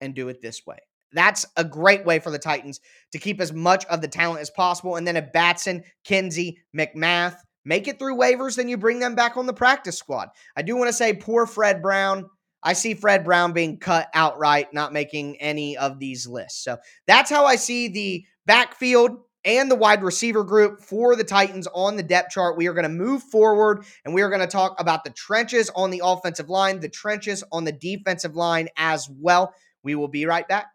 and 0.00 0.14
do 0.14 0.28
it 0.28 0.40
this 0.40 0.64
way. 0.64 0.78
That's 1.12 1.44
a 1.56 1.64
great 1.64 2.06
way 2.06 2.20
for 2.20 2.30
the 2.30 2.38
Titans 2.38 2.78
to 3.10 3.18
keep 3.18 3.40
as 3.40 3.52
much 3.52 3.84
of 3.86 4.00
the 4.00 4.06
talent 4.06 4.40
as 4.40 4.50
possible. 4.50 4.94
And 4.94 5.04
then 5.04 5.16
if 5.16 5.32
Batson, 5.32 5.82
Kinsey, 6.04 6.58
McMath 6.72 7.34
make 7.64 7.88
it 7.88 7.98
through 7.98 8.16
waivers, 8.16 8.54
then 8.54 8.68
you 8.68 8.76
bring 8.76 9.00
them 9.00 9.16
back 9.16 9.36
on 9.36 9.46
the 9.46 9.52
practice 9.52 9.98
squad. 9.98 10.28
I 10.56 10.62
do 10.62 10.76
want 10.76 10.88
to 10.88 10.92
say 10.92 11.14
poor 11.14 11.46
Fred 11.46 11.82
Brown. 11.82 12.30
I 12.62 12.74
see 12.74 12.94
Fred 12.94 13.24
Brown 13.24 13.52
being 13.52 13.78
cut 13.78 14.08
outright, 14.14 14.72
not 14.72 14.92
making 14.92 15.40
any 15.40 15.76
of 15.76 15.98
these 15.98 16.26
lists. 16.26 16.62
So 16.62 16.78
that's 17.06 17.30
how 17.30 17.44
I 17.44 17.56
see 17.56 17.88
the 17.88 18.24
backfield 18.46 19.18
and 19.44 19.70
the 19.70 19.76
wide 19.76 20.02
receiver 20.02 20.44
group 20.44 20.80
for 20.80 21.16
the 21.16 21.24
Titans 21.24 21.66
on 21.74 21.96
the 21.96 22.02
depth 22.02 22.30
chart. 22.30 22.56
We 22.56 22.68
are 22.68 22.72
going 22.72 22.84
to 22.84 22.88
move 22.88 23.22
forward 23.24 23.84
and 24.04 24.14
we 24.14 24.22
are 24.22 24.28
going 24.28 24.40
to 24.40 24.46
talk 24.46 24.80
about 24.80 25.04
the 25.04 25.10
trenches 25.10 25.70
on 25.74 25.90
the 25.90 26.02
offensive 26.04 26.48
line, 26.48 26.80
the 26.80 26.88
trenches 26.88 27.42
on 27.50 27.64
the 27.64 27.72
defensive 27.72 28.36
line 28.36 28.68
as 28.76 29.08
well. 29.10 29.54
We 29.82 29.94
will 29.94 30.08
be 30.08 30.26
right 30.26 30.46
back. 30.46 30.66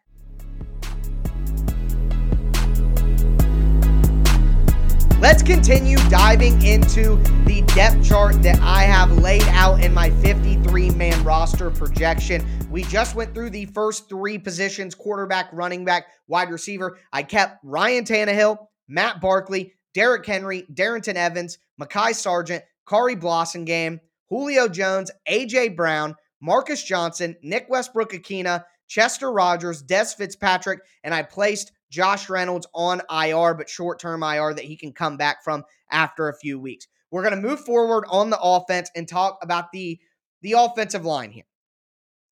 Let's 5.19 5.41
continue 5.41 5.97
diving 6.09 6.61
into 6.63 7.15
the 7.45 7.63
depth 7.73 8.07
chart 8.07 8.43
that 8.43 8.59
I 8.61 8.83
have 8.83 9.11
laid 9.11 9.41
out 9.47 9.83
in 9.83 9.91
my 9.91 10.11
53 10.11 10.91
man 10.91 11.23
roster 11.23 11.71
projection. 11.71 12.45
We 12.69 12.83
just 12.83 13.15
went 13.15 13.33
through 13.33 13.49
the 13.49 13.65
first 13.65 14.07
three 14.09 14.37
positions 14.37 14.93
quarterback, 14.93 15.49
running 15.51 15.83
back, 15.83 16.05
wide 16.27 16.51
receiver. 16.51 16.99
I 17.11 17.23
kept 17.23 17.57
Ryan 17.63 18.03
Tannehill, 18.03 18.59
Matt 18.87 19.19
Barkley, 19.19 19.73
Derrick 19.95 20.23
Henry, 20.23 20.67
Darrynton 20.71 21.15
Evans, 21.15 21.57
Mekhi 21.81 22.13
Sargent, 22.13 22.63
Khari 22.87 23.19
Blasingame, 23.19 23.99
Julio 24.29 24.67
Jones, 24.67 25.09
A.J. 25.27 25.69
Brown, 25.69 26.15
Marcus 26.41 26.83
Johnson, 26.83 27.35
Nick 27.41 27.65
Westbrook-Ikhine, 27.69 28.63
Chester 28.87 29.31
Rogers, 29.31 29.81
Dez 29.81 30.15
Fitzpatrick, 30.15 30.81
and 31.03 31.11
I 31.11 31.23
placed 31.23 31.71
Josh 31.89 32.29
Reynolds 32.29 32.67
on 32.73 33.01
IR, 33.09 33.53
but 33.53 33.69
short 33.69 33.99
term 33.99 34.23
IR 34.23 34.53
that 34.53 34.65
he 34.65 34.75
can 34.75 34.91
come 34.91 35.17
back 35.17 35.43
from 35.43 35.63
after 35.91 36.29
a 36.29 36.37
few 36.37 36.59
weeks. 36.59 36.87
We're 37.11 37.23
going 37.23 37.41
to 37.41 37.47
move 37.47 37.61
forward 37.61 38.05
on 38.09 38.29
the 38.29 38.39
offense 38.39 38.91
and 38.95 39.07
talk 39.07 39.39
about 39.41 39.71
the, 39.71 39.99
the 40.41 40.53
offensive 40.53 41.05
line 41.05 41.31
here. 41.31 41.45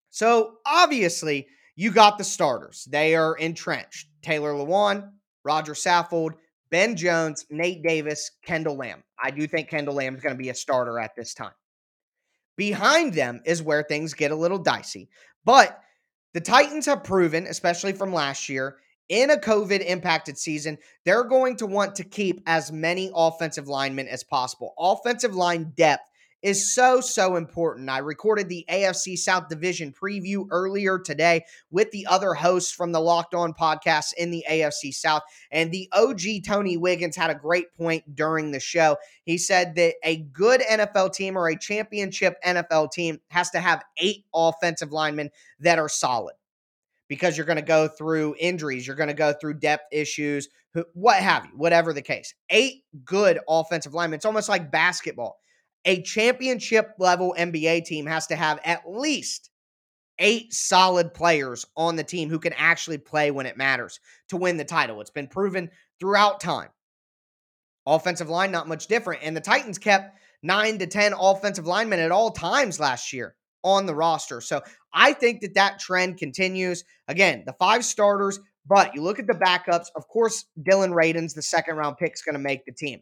So, 0.10 0.56
obviously, 0.66 1.48
you 1.76 1.92
got 1.92 2.18
the 2.18 2.24
starters. 2.24 2.88
They 2.90 3.16
are 3.16 3.36
entrenched 3.36 4.08
Taylor 4.22 4.54
Lewan, 4.54 5.12
Roger 5.44 5.74
Saffold, 5.74 6.32
Ben 6.72 6.96
Jones, 6.96 7.46
Nate 7.50 7.84
Davis, 7.84 8.32
Kendall 8.44 8.78
Lamm. 8.78 9.04
I 9.22 9.32
do 9.32 9.48
think 9.48 9.70
Kendall 9.70 9.96
Lamm 9.96 10.16
is 10.16 10.22
going 10.22 10.36
to 10.36 10.42
be 10.42 10.50
a 10.50 10.56
starter 10.56 11.00
at 11.00 11.16
this 11.16 11.34
time. 11.34 11.52
Behind 12.58 13.14
them 13.14 13.42
is 13.46 13.62
where 13.62 13.84
things 13.84 14.14
get 14.14 14.32
a 14.32 14.36
little 14.36 14.58
dicey. 14.58 15.10
But 15.44 15.80
the 16.34 16.42
Titans 16.42 16.86
have 16.86 17.04
proven, 17.04 17.48
especially 17.48 17.94
from 17.94 18.14
last 18.14 18.50
year, 18.50 18.78
in 19.10 19.30
a 19.30 19.38
COVID 19.38 19.86
impacted 19.86 20.38
season, 20.38 20.78
they're 21.04 21.24
going 21.24 21.58
to 21.58 21.66
want 21.66 21.96
to 21.96 22.04
keep 22.04 22.42
as 22.46 22.72
many 22.72 23.12
offensive 23.14 23.68
linemen 23.68 24.08
as 24.08 24.24
possible. 24.24 24.74
Offensive 24.78 25.36
line 25.36 25.74
depth 25.76 26.10
is 26.46 26.76
so, 26.76 27.02
so 27.02 27.38
important. 27.38 27.90
I 27.90 27.98
recorded 27.98 28.50
the 28.50 28.66
AFC 28.70 29.18
South 29.18 29.50
Division 29.50 29.92
preview 29.92 30.46
earlier 30.52 31.00
today 31.00 31.44
with 31.72 31.90
the 31.90 32.06
other 32.06 32.36
hosts 32.36 32.72
from 32.72 32.92
the 32.92 33.00
Locked 33.00 33.34
On 33.34 33.52
podcast 33.52 34.14
in 34.16 34.30
the 34.30 34.46
AFC 34.48 34.94
South. 34.94 35.24
And 35.50 35.72
the 35.72 35.90
OG 35.92 36.44
Tony 36.46 36.78
Wiggins 36.78 37.16
had 37.16 37.32
a 37.32 37.36
great 37.36 37.74
point 37.74 38.16
during 38.16 38.52
the 38.52 38.60
show. 38.60 38.98
He 39.24 39.40
said 39.40 39.74
that 39.76 39.96
a 40.04 40.18
good 40.18 40.62
NFL 40.62 41.14
team 41.14 41.36
or 41.36 41.48
a 41.48 41.58
championship 41.58 42.38
NFL 42.46 42.92
team 42.92 43.22
has 43.30 43.50
to 43.50 43.60
have 43.60 43.84
eight 43.98 44.26
offensive 44.32 44.92
linemen 44.92 45.32
that 45.62 45.80
are 45.80 45.90
solid 45.90 46.36
because 47.08 47.38
you're 47.38 47.46
going 47.46 47.58
to 47.58 47.62
go 47.62 47.88
through 47.88 48.36
injuries, 48.40 48.86
you're 48.86 48.96
going 48.96 49.08
to 49.08 49.14
go 49.14 49.34
through 49.34 49.60
depth 49.60 49.86
issues, 49.92 50.50
what 50.94 51.18
have 51.18 51.46
you, 51.46 51.52
whatever 51.56 51.94
the 51.94 52.02
case. 52.02 52.34
Eight 52.50 52.84
good 53.04 53.40
offensive 53.48 53.94
linemen. 53.94 54.18
It's 54.18 54.26
almost 54.26 54.50
like 54.50 54.72
basketball. 54.72 55.38
A 55.86 56.02
championship 56.02 56.92
level 56.98 57.36
NBA 57.38 57.86
team 57.86 58.08
has 58.08 58.28
to 58.28 58.36
have 58.36 58.60
at 58.66 58.90
least 58.90 59.52
eight 60.18 60.54
solid 60.54 61.14
players 61.14 61.66
on 61.76 61.96
the 61.96 62.04
team 62.04 62.30
who 62.30 62.40
can 62.40 62.54
actually 62.54 62.98
play 62.98 63.32
when 63.32 63.46
it 63.46 63.58
matters 63.58 64.00
to 64.30 64.38
win 64.38 64.58
the 64.58 64.66
title. 64.66 65.02
It's 65.02 65.12
been 65.12 65.28
proven 65.28 65.70
throughout 66.00 66.40
time. 66.40 66.70
Offensive 67.86 68.30
line, 68.30 68.52
not 68.52 68.68
much 68.68 68.88
different. 68.88 69.22
And 69.24 69.38
the 69.38 69.42
Titans 69.42 69.78
kept 69.78 70.18
nine 70.42 70.80
to 70.80 70.88
10 70.88 71.14
offensive 71.14 71.68
linemen 71.68 72.00
at 72.00 72.12
all 72.12 72.32
times 72.32 72.80
last 72.80 73.14
year 73.14 73.36
on 73.66 73.88
the 73.88 73.96
roster. 73.96 74.40
So 74.40 74.62
I 74.94 75.12
think 75.12 75.42
that 75.42 75.56
that 75.56 75.80
trend 75.80 76.18
continues. 76.18 76.86
Again, 77.10 77.44
the 77.46 77.54
five 77.54 77.84
starters, 77.84 78.40
but 78.66 78.96
you 78.96 79.02
look 79.02 79.20
at 79.20 79.28
the 79.28 79.34
backups. 79.34 79.88
Of 79.96 80.08
course, 80.08 80.46
Dillon 80.62 80.92
Radunz, 80.92 81.34
the 81.34 81.42
second 81.42 81.76
round 81.76 81.98
pick, 81.98 82.14
is 82.14 82.22
going 82.22 82.36
to 82.36 82.40
make 82.40 82.66
the 82.66 82.72
team. 82.72 83.02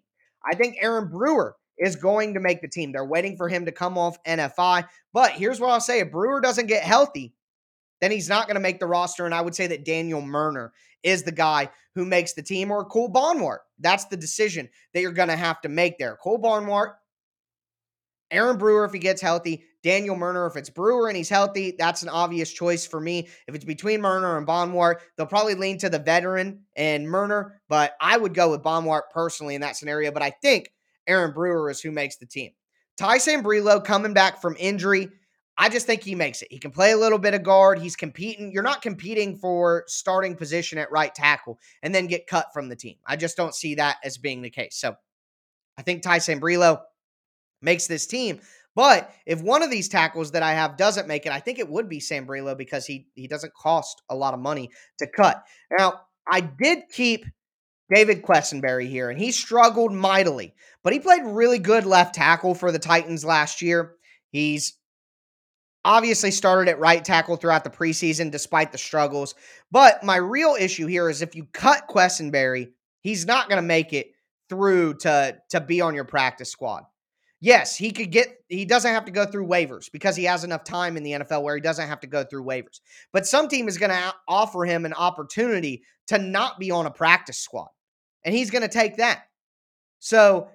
I 0.49 0.55
think 0.55 0.77
Aaron 0.81 1.09
Brewer 1.09 1.55
is 1.77 1.97
going 1.97 2.33
to 2.35 2.39
make 2.39 2.61
the 2.61 2.69
team. 2.69 2.91
They're 2.91 3.05
waiting 3.05 3.35
for 3.35 3.49
him 3.49 3.65
to 3.65 3.71
come 3.71 3.97
off 3.97 4.23
NFI. 4.23 4.87
But 5.11 5.31
here's 5.31 5.59
what 5.59 5.69
I'll 5.69 5.81
say 5.81 5.99
if 5.99 6.11
Brewer 6.11 6.41
doesn't 6.41 6.67
get 6.67 6.83
healthy, 6.83 7.33
then 7.99 8.11
he's 8.11 8.29
not 8.29 8.47
going 8.47 8.55
to 8.55 8.61
make 8.61 8.79
the 8.79 8.87
roster. 8.87 9.25
And 9.25 9.35
I 9.35 9.41
would 9.41 9.55
say 9.55 9.67
that 9.67 9.85
Daniel 9.85 10.21
Munyer 10.21 10.69
is 11.03 11.23
the 11.23 11.31
guy 11.31 11.69
who 11.95 12.05
makes 12.05 12.33
the 12.33 12.41
team 12.41 12.71
or 12.71 12.85
Cole 12.85 13.11
Banwart. 13.11 13.59
That's 13.79 14.05
the 14.05 14.17
decision 14.17 14.69
that 14.93 15.01
you're 15.01 15.11
going 15.11 15.29
to 15.29 15.35
have 15.35 15.59
to 15.61 15.69
make 15.69 15.97
there. 15.97 16.15
Cole 16.15 16.39
Banwart, 16.39 16.93
Aaron 18.31 18.57
Brewer, 18.57 18.85
if 18.85 18.93
he 18.93 18.99
gets 18.99 19.21
healthy, 19.21 19.65
Daniel 19.83 20.15
Munyer, 20.15 20.49
if 20.49 20.55
it's 20.55 20.69
Brewer 20.69 21.09
and 21.09 21.17
he's 21.17 21.29
healthy, 21.29 21.75
that's 21.77 22.03
an 22.03 22.09
obvious 22.09 22.51
choice 22.51 22.87
for 22.87 22.99
me. 22.99 23.27
If 23.47 23.53
it's 23.53 23.65
between 23.65 23.99
Munyer 23.99 24.37
and 24.37 24.47
Banwart, 24.47 24.95
they'll 25.15 25.27
probably 25.27 25.55
lean 25.55 25.77
to 25.79 25.89
the 25.89 25.99
veteran 25.99 26.61
and 26.75 27.05
Munyer, 27.05 27.51
but 27.67 27.93
I 27.99 28.17
would 28.17 28.33
go 28.33 28.49
with 28.49 28.63
Banwart 28.63 29.03
personally 29.13 29.55
in 29.55 29.61
that 29.61 29.75
scenario. 29.75 30.11
But 30.11 30.23
I 30.23 30.31
think 30.41 30.71
Aaron 31.05 31.33
Brewer 31.33 31.69
is 31.69 31.81
who 31.81 31.91
makes 31.91 32.15
the 32.15 32.25
team. 32.25 32.51
Ty 32.97 33.17
Sambrailo 33.17 33.83
coming 33.83 34.13
back 34.13 34.41
from 34.41 34.55
injury. 34.57 35.09
I 35.57 35.69
just 35.69 35.85
think 35.85 36.01
he 36.01 36.15
makes 36.15 36.41
it. 36.41 36.47
He 36.49 36.59
can 36.59 36.71
play 36.71 36.93
a 36.93 36.97
little 36.97 37.19
bit 37.19 37.33
of 37.33 37.43
guard. 37.43 37.79
He's 37.79 37.95
competing. 37.95 38.51
You're 38.51 38.63
not 38.63 38.81
competing 38.81 39.37
for 39.37 39.83
starting 39.87 40.35
position 40.35 40.77
at 40.77 40.91
right 40.91 41.13
tackle 41.13 41.59
and 41.81 41.93
then 41.93 42.07
get 42.07 42.25
cut 42.25 42.47
from 42.53 42.69
the 42.69 42.75
team. 42.75 42.95
I 43.05 43.17
just 43.17 43.37
don't 43.37 43.53
see 43.53 43.75
that 43.75 43.97
as 44.03 44.17
being 44.17 44.41
the 44.41 44.49
case. 44.49 44.77
So 44.77 44.95
I 45.77 45.81
think 45.81 46.01
Ty 46.01 46.19
Sambrailo 46.19 46.81
makes 47.61 47.87
this 47.87 48.07
team. 48.07 48.39
But 48.75 49.13
if 49.25 49.41
one 49.41 49.61
of 49.61 49.69
these 49.69 49.87
tackles 49.87 50.31
that 50.31 50.43
I 50.43 50.53
have 50.53 50.77
doesn't 50.77 51.07
make 51.07 51.25
it, 51.25 51.31
I 51.31 51.39
think 51.39 51.59
it 51.59 51.69
would 51.69 51.89
be 51.89 51.99
Sambrailo 51.99 52.57
because 52.57 52.85
he 52.85 53.07
he 53.15 53.27
doesn't 53.27 53.53
cost 53.53 54.01
a 54.09 54.15
lot 54.15 54.33
of 54.33 54.39
money 54.39 54.69
to 54.99 55.07
cut. 55.07 55.43
Now, 55.77 56.01
I 56.27 56.41
did 56.41 56.83
keep 56.91 57.25
David 57.93 58.23
Quessenberry 58.23 58.89
here, 58.89 59.09
and 59.09 59.19
he 59.19 59.31
struggled 59.31 59.93
mightily, 59.93 60.55
but 60.83 60.93
he 60.93 60.99
played 60.99 61.23
really 61.23 61.59
good 61.59 61.85
left 61.85 62.15
tackle 62.15 62.55
for 62.55 62.71
the 62.71 62.79
Titans 62.79 63.23
last 63.23 63.61
year. 63.61 63.95
He's 64.31 64.77
obviously 65.85 66.31
started 66.31 66.71
at 66.71 66.79
right 66.79 67.03
tackle 67.03 67.35
throughout 67.35 67.63
the 67.63 67.69
preseason 67.69 68.31
despite 68.31 68.71
the 68.71 68.77
struggles. 68.77 69.35
But 69.71 70.03
my 70.03 70.15
real 70.15 70.55
issue 70.59 70.87
here 70.87 71.09
is 71.09 71.21
if 71.21 71.35
you 71.35 71.45
cut 71.51 71.87
Quessenberry, 71.87 72.71
he's 73.01 73.25
not 73.25 73.49
going 73.49 73.61
to 73.61 73.67
make 73.67 73.93
it 73.93 74.11
through 74.49 74.95
to 74.95 75.37
to 75.49 75.61
be 75.61 75.81
on 75.81 75.95
your 75.95 76.05
practice 76.05 76.49
squad. 76.49 76.83
Yes, 77.43 77.75
he 77.75 77.91
could 77.91 78.09
get 78.09 78.37
he 78.47 78.63
doesn't 78.63 78.93
have 78.93 79.03
to 79.03 79.11
go 79.11 79.25
through 79.25 79.47
waivers 79.47 79.91
because 79.91 80.15
he 80.15 80.23
has 80.23 80.45
enough 80.45 80.63
time 80.63 80.95
in 80.95 81.03
the 81.03 81.11
NFL 81.11 81.43
where 81.43 81.55
he 81.55 81.61
doesn't 81.61 81.89
have 81.89 81.99
to 81.99 82.07
go 82.07 82.23
through 82.23 82.45
waivers. 82.45 82.79
But 83.11 83.27
some 83.27 83.49
team 83.49 83.67
is 83.67 83.77
going 83.77 83.89
to 83.89 84.13
offer 84.29 84.63
him 84.63 84.85
an 84.85 84.93
opportunity 84.93 85.83
to 86.07 86.19
not 86.19 86.57
be 86.57 86.71
on 86.71 86.85
a 86.85 86.89
practice 86.89 87.37
squad. 87.37 87.67
And 88.23 88.33
he's 88.33 88.49
going 88.49 88.61
to 88.61 88.69
take 88.69 88.95
that. 88.95 89.23
So 89.99 90.47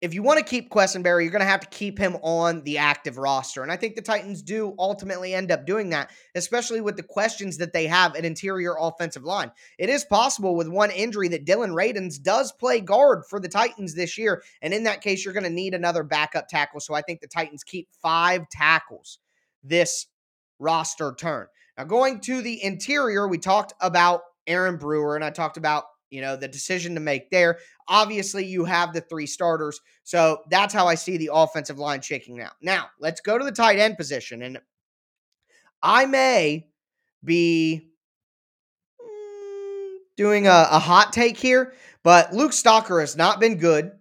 if 0.00 0.14
you 0.14 0.22
want 0.22 0.38
to 0.38 0.44
keep 0.44 0.70
Quessenberry, 0.70 1.22
you're 1.22 1.32
going 1.32 1.40
to 1.40 1.46
have 1.46 1.60
to 1.60 1.68
keep 1.68 1.98
him 1.98 2.16
on 2.22 2.62
the 2.62 2.78
active 2.78 3.18
roster. 3.18 3.62
And 3.62 3.72
I 3.72 3.76
think 3.76 3.96
the 3.96 4.02
Titans 4.02 4.42
do 4.42 4.74
ultimately 4.78 5.34
end 5.34 5.50
up 5.50 5.66
doing 5.66 5.90
that, 5.90 6.10
especially 6.36 6.80
with 6.80 6.96
the 6.96 7.02
questions 7.02 7.56
that 7.56 7.72
they 7.72 7.86
have 7.88 8.14
at 8.14 8.24
interior 8.24 8.76
offensive 8.78 9.24
line. 9.24 9.50
It 9.76 9.88
is 9.88 10.04
possible 10.04 10.54
with 10.54 10.68
one 10.68 10.92
injury 10.92 11.28
that 11.28 11.44
Dillon 11.44 11.72
Radunz 11.72 12.22
does 12.22 12.52
play 12.52 12.80
guard 12.80 13.24
for 13.28 13.40
the 13.40 13.48
Titans 13.48 13.94
this 13.94 14.16
year. 14.16 14.42
And 14.62 14.72
in 14.72 14.84
that 14.84 15.00
case, 15.00 15.24
you're 15.24 15.34
going 15.34 15.44
to 15.44 15.50
need 15.50 15.74
another 15.74 16.04
backup 16.04 16.46
tackle. 16.48 16.78
So 16.78 16.94
I 16.94 17.02
think 17.02 17.20
the 17.20 17.26
Titans 17.26 17.64
keep 17.64 17.88
five 18.00 18.48
tackles 18.48 19.18
this 19.64 20.06
roster 20.60 21.14
turn. 21.18 21.46
Now, 21.76 21.84
going 21.84 22.20
to 22.20 22.40
the 22.40 22.62
interior, 22.62 23.26
we 23.26 23.38
talked 23.38 23.72
about 23.80 24.22
Aaron 24.46 24.76
Brewer 24.76 25.16
and 25.16 25.24
I 25.24 25.30
talked 25.30 25.56
about 25.56 25.84
you 26.10 26.20
know, 26.20 26.36
the 26.36 26.48
decision 26.48 26.94
to 26.94 27.00
make 27.00 27.30
there. 27.30 27.58
Obviously, 27.88 28.44
you 28.44 28.64
have 28.64 28.92
the 28.92 29.00
three 29.02 29.26
starters. 29.26 29.80
So 30.04 30.42
that's 30.50 30.74
how 30.74 30.86
I 30.86 30.94
see 30.94 31.16
the 31.16 31.30
offensive 31.32 31.78
line 31.78 32.00
shaking 32.00 32.36
now. 32.36 32.50
Now, 32.62 32.86
let's 33.00 33.20
go 33.20 33.38
to 33.38 33.44
the 33.44 33.52
tight 33.52 33.78
end 33.78 33.96
position. 33.96 34.42
And 34.42 34.58
I 35.82 36.06
may 36.06 36.68
be 37.24 37.90
mm, 39.00 39.98
doing 40.16 40.46
a, 40.46 40.66
a 40.70 40.78
hot 40.78 41.12
take 41.12 41.36
here, 41.36 41.74
but 42.02 42.32
Luke 42.32 42.52
Stocker 42.52 43.00
has 43.00 43.16
not 43.16 43.40
been 43.40 43.58
good. 43.58 43.92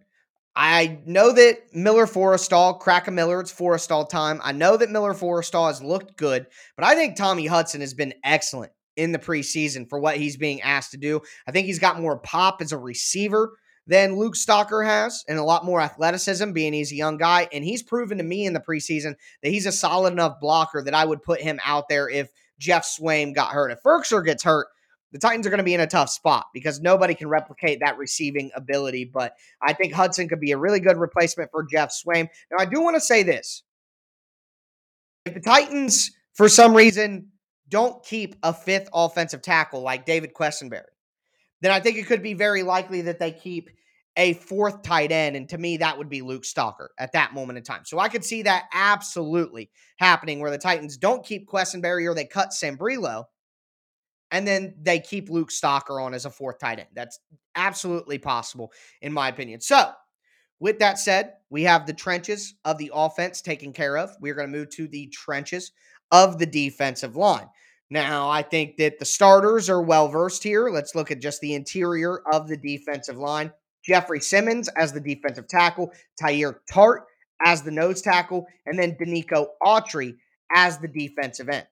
I 0.59 0.97
know 1.05 1.33
that 1.33 1.75
Miller 1.75 2.07
Forristall, 2.07 2.79
crack 2.79 3.07
a 3.07 3.11
Miller, 3.11 3.39
it's 3.39 3.53
Forristall 3.53 4.09
time. 4.09 4.41
I 4.43 4.53
know 4.53 4.75
that 4.75 4.89
Miller 4.89 5.13
Forristall 5.13 5.67
has 5.67 5.83
looked 5.83 6.17
good, 6.17 6.47
but 6.75 6.83
I 6.83 6.95
think 6.95 7.15
Tommy 7.15 7.45
Hudson 7.45 7.81
has 7.81 7.93
been 7.93 8.15
excellent 8.23 8.71
in 8.97 9.11
the 9.11 9.19
preseason 9.19 9.87
for 9.87 9.99
what 9.99 10.17
he's 10.17 10.35
being 10.35 10.61
asked 10.61 10.91
to 10.91 10.97
do. 10.97 11.21
I 11.47 11.51
think 11.51 11.67
he's 11.67 11.79
got 11.79 12.01
more 12.01 12.17
pop 12.19 12.61
as 12.61 12.71
a 12.71 12.77
receiver 12.77 13.53
than 13.85 14.17
Luke 14.17 14.35
Stocker 14.35 14.85
has 14.85 15.23
and 15.29 15.39
a 15.39 15.43
lot 15.43 15.63
more 15.63 15.79
athleticism, 15.79 16.51
being 16.51 16.73
he's 16.73 16.91
a 16.91 16.95
young 16.95 17.17
guy. 17.17 17.47
And 17.53 17.63
he's 17.63 17.81
proven 17.81 18.17
to 18.17 18.23
me 18.23 18.45
in 18.45 18.53
the 18.53 18.59
preseason 18.59 19.15
that 19.41 19.49
he's 19.49 19.65
a 19.65 19.71
solid 19.71 20.11
enough 20.11 20.41
blocker 20.41 20.83
that 20.83 20.93
I 20.93 21.05
would 21.05 21.23
put 21.23 21.39
him 21.39 21.59
out 21.63 21.87
there 21.87 22.09
if 22.09 22.29
Geoff 22.59 22.83
Swaim 22.83 23.33
got 23.33 23.51
hurt. 23.51 23.71
If 23.71 23.81
Firkser 23.81 24.25
gets 24.25 24.43
hurt, 24.43 24.67
the 25.13 25.19
Titans 25.19 25.47
are 25.47 25.49
going 25.49 25.59
to 25.59 25.63
be 25.63 25.73
in 25.73 25.79
a 25.79 25.87
tough 25.87 26.09
spot 26.09 26.47
because 26.53 26.81
nobody 26.81 27.15
can 27.15 27.29
replicate 27.29 27.79
that 27.79 27.97
receiving 27.97 28.51
ability. 28.55 29.05
But 29.05 29.35
I 29.61 29.71
think 29.71 29.93
Hudson 29.93 30.27
could 30.27 30.41
be 30.41 30.51
a 30.51 30.57
really 30.57 30.81
good 30.81 30.97
replacement 30.97 31.49
for 31.51 31.63
Geoff 31.63 31.91
Swaim. 31.91 32.27
Now, 32.51 32.57
I 32.59 32.65
do 32.65 32.81
want 32.81 32.95
to 32.97 33.01
say 33.01 33.23
this. 33.23 33.63
If 35.25 35.33
the 35.33 35.39
Titans, 35.39 36.11
for 36.33 36.49
some 36.49 36.73
reason, 36.73 37.31
don't 37.69 38.03
keep 38.03 38.36
a 38.43 38.53
fifth 38.53 38.89
offensive 38.93 39.41
tackle 39.41 39.81
like 39.81 40.05
David 40.05 40.33
Quessenberry, 40.33 40.83
then 41.62 41.71
I 41.71 41.79
think 41.79 41.97
it 41.97 42.07
could 42.07 42.24
be 42.24 42.33
very 42.33 42.63
likely 42.63 43.01
that 43.01 43.19
they 43.19 43.31
keep 43.31 43.69
a 44.15 44.33
fourth 44.33 44.81
tight 44.81 45.12
end. 45.12 45.36
And 45.36 45.47
to 45.50 45.57
me, 45.57 45.77
that 45.77 45.97
would 45.97 46.09
be 46.09 46.21
Luke 46.21 46.43
Stocker 46.43 46.88
at 46.97 47.13
that 47.13 47.33
moment 47.33 47.57
in 47.57 47.63
time. 47.63 47.83
So 47.86 48.00
I 48.00 48.09
could 48.09 48.25
see 48.25 48.41
that 48.43 48.65
absolutely 48.74 49.69
happening 50.00 50.39
where 50.39 50.51
the 50.51 50.57
Titans 50.57 50.97
don't 50.97 51.25
keep 51.25 51.47
Quessenberry 51.47 52.09
or 52.09 52.15
they 52.15 52.25
cut 52.25 52.50
Sambrailo 52.50 53.25
and 54.31 54.47
then 54.47 54.75
they 54.81 55.00
keep 55.00 55.29
Luke 55.29 55.51
Stocker 55.51 56.03
on 56.03 56.13
as 56.13 56.25
a 56.25 56.29
fourth 56.29 56.59
tight 56.59 56.79
end. 56.79 56.89
That's 56.93 57.19
absolutely 57.55 58.17
possible, 58.17 58.71
in 59.01 59.13
my 59.13 59.29
opinion. 59.29 59.62
So, 59.62 59.91
with 60.59 60.79
that 60.79 60.97
said, 60.97 61.33
we 61.50 61.63
have 61.63 61.86
the 61.86 61.93
trenches 61.93 62.55
of 62.65 62.79
the 62.79 62.91
offense 62.93 63.41
taken 63.41 63.71
care 63.74 63.95
of. 63.95 64.09
We're 64.19 64.33
going 64.33 64.51
to 64.51 64.57
move 64.57 64.69
to 64.71 64.88
the 64.88 65.07
trenches 65.07 65.71
of 66.11 66.37
the 66.39 66.45
defensive 66.45 67.15
line. 67.15 67.47
Now, 67.89 68.29
I 68.29 68.41
think 68.41 68.77
that 68.77 68.99
the 68.99 69.05
starters 69.05 69.69
are 69.69 69.82
well 69.82 70.10
versed 70.10 70.43
here. 70.43 70.69
Let's 70.69 70.95
look 70.95 71.10
at 71.12 71.21
just 71.21 71.39
the 71.41 71.53
interior 71.53 72.19
of 72.32 72.47
the 72.47 72.58
defensive 72.58 73.17
line. 73.17 73.51
Jeffrey 73.86 74.19
Simmons 74.19 74.67
as 74.75 74.91
the 74.91 74.99
defensive 74.99 75.47
tackle, 75.47 75.91
Teair 76.21 76.55
Tart 76.69 77.05
as 77.43 77.62
the 77.62 77.71
nose 77.71 78.01
tackle, 78.01 78.45
and 78.65 78.77
then 78.77 78.97
Denico 78.99 79.47
Autry 79.63 80.15
as 80.53 80.79
the 80.79 80.88
defensive 80.88 81.49
end. 81.49 81.67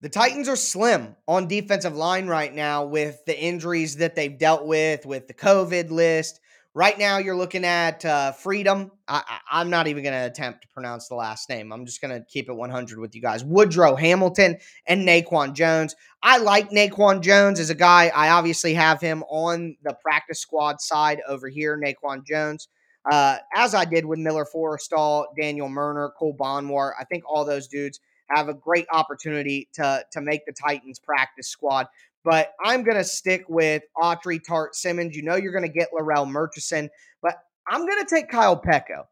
The 0.00 0.08
Titans 0.08 0.48
are 0.48 0.56
slim 0.56 1.16
on 1.26 1.48
defensive 1.48 1.96
line 1.96 2.26
right 2.28 2.54
now 2.54 2.84
with 2.84 3.24
the 3.24 3.38
injuries 3.38 3.96
that 3.96 4.14
they've 4.14 4.38
dealt 4.38 4.66
with, 4.66 5.06
with 5.06 5.26
the 5.26 5.34
COVID 5.34 5.90
list, 5.90 6.40
Right 6.74 6.98
now, 6.98 7.18
you're 7.18 7.36
looking 7.36 7.64
at 7.64 8.04
uh, 8.04 8.32
Freedom. 8.32 8.92
I, 9.08 9.22
am 9.50 9.70
not 9.70 9.88
even 9.88 10.02
going 10.02 10.14
to 10.14 10.26
attempt 10.26 10.62
to 10.62 10.68
pronounce 10.68 11.08
the 11.08 11.14
last 11.14 11.48
name. 11.48 11.72
I'm 11.72 11.86
just 11.86 12.00
going 12.00 12.14
to 12.14 12.24
keep 12.28 12.48
it 12.48 12.52
100 12.52 12.98
with 12.98 13.14
you 13.14 13.22
guys. 13.22 13.42
Woodrow 13.42 13.96
Hamilton 13.96 14.58
and 14.86 15.08
Naquan 15.08 15.54
Jones. 15.54 15.96
I 16.22 16.38
like 16.38 16.70
Naquan 16.70 17.22
Jones 17.22 17.58
as 17.58 17.70
a 17.70 17.74
guy. 17.74 18.12
I 18.14 18.28
obviously 18.30 18.74
have 18.74 19.00
him 19.00 19.24
on 19.30 19.76
the 19.82 19.96
practice 20.02 20.40
squad 20.40 20.80
side 20.80 21.20
over 21.26 21.48
here, 21.48 21.80
Naquan 21.82 22.24
Jones. 22.24 22.68
Uh, 23.10 23.38
as 23.54 23.74
I 23.74 23.86
did 23.86 24.04
with 24.04 24.18
Miller 24.18 24.44
Forristall, 24.44 25.24
Daniel 25.40 25.68
Munyer, 25.68 26.10
Cole 26.18 26.36
Banwart. 26.38 26.92
I 27.00 27.04
think 27.04 27.24
all 27.26 27.46
those 27.46 27.66
dudes 27.66 27.98
have 28.30 28.48
a 28.48 28.54
great 28.54 28.86
opportunity 28.92 29.68
to, 29.74 30.04
to 30.12 30.20
make 30.20 30.44
the 30.46 30.52
Titans 30.52 30.98
practice 30.98 31.48
squad 31.48 31.86
but 32.24 32.52
I'm 32.64 32.82
going 32.82 32.96
to 32.96 33.04
stick 33.04 33.44
with 33.48 33.82
Autry 33.96 34.40
Tart 34.44 34.74
Simmons. 34.74 35.16
You 35.16 35.22
know 35.22 35.36
you're 35.36 35.52
going 35.52 35.62
to 35.62 35.68
get 35.68 35.88
Larrell 35.92 36.28
Murchison, 36.28 36.90
but 37.22 37.36
I'm 37.68 37.86
going 37.86 38.04
to 38.04 38.14
take 38.14 38.30
Kyle 38.30 38.60
Peko 38.60 39.04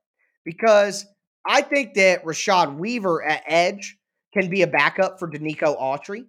because 0.44 1.06
I 1.46 1.62
think 1.62 1.94
that 1.94 2.24
Rashad 2.24 2.76
Weaver 2.76 3.24
at 3.24 3.42
edge 3.46 3.96
can 4.32 4.50
be 4.50 4.62
a 4.62 4.66
backup 4.66 5.18
for 5.18 5.30
Denico 5.30 5.80
Autry. 5.80 6.26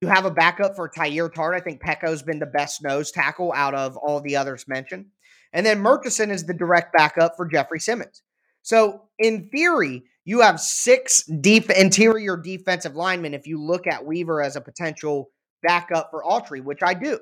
You 0.00 0.08
have 0.08 0.24
a 0.26 0.30
backup 0.30 0.76
for 0.76 0.88
Teair 0.88 1.32
Tart. 1.32 1.54
I 1.54 1.60
think 1.60 1.80
Peko's 1.80 2.22
been 2.22 2.38
the 2.38 2.46
best 2.46 2.82
nose 2.82 3.10
tackle 3.10 3.52
out 3.54 3.74
of 3.74 3.96
all 3.96 4.20
the 4.20 4.36
others 4.36 4.68
mentioned. 4.68 5.06
And 5.52 5.64
then 5.64 5.78
Murchison 5.78 6.30
is 6.30 6.44
the 6.44 6.54
direct 6.54 6.92
backup 6.92 7.36
for 7.36 7.46
Jeffrey 7.46 7.80
Simmons. 7.80 8.22
So, 8.62 9.02
in 9.18 9.48
theory, 9.50 10.04
you 10.24 10.40
have 10.40 10.58
six 10.58 11.24
deep 11.24 11.70
interior 11.70 12.36
defensive 12.36 12.96
linemen 12.96 13.34
if 13.34 13.46
you 13.46 13.60
look 13.62 13.86
at 13.86 14.04
Weaver 14.04 14.42
as 14.42 14.56
a 14.56 14.60
potential 14.60 15.30
backup 15.64 16.10
for 16.10 16.22
Autry, 16.22 16.62
which 16.62 16.82
I 16.82 16.94
do. 16.94 17.18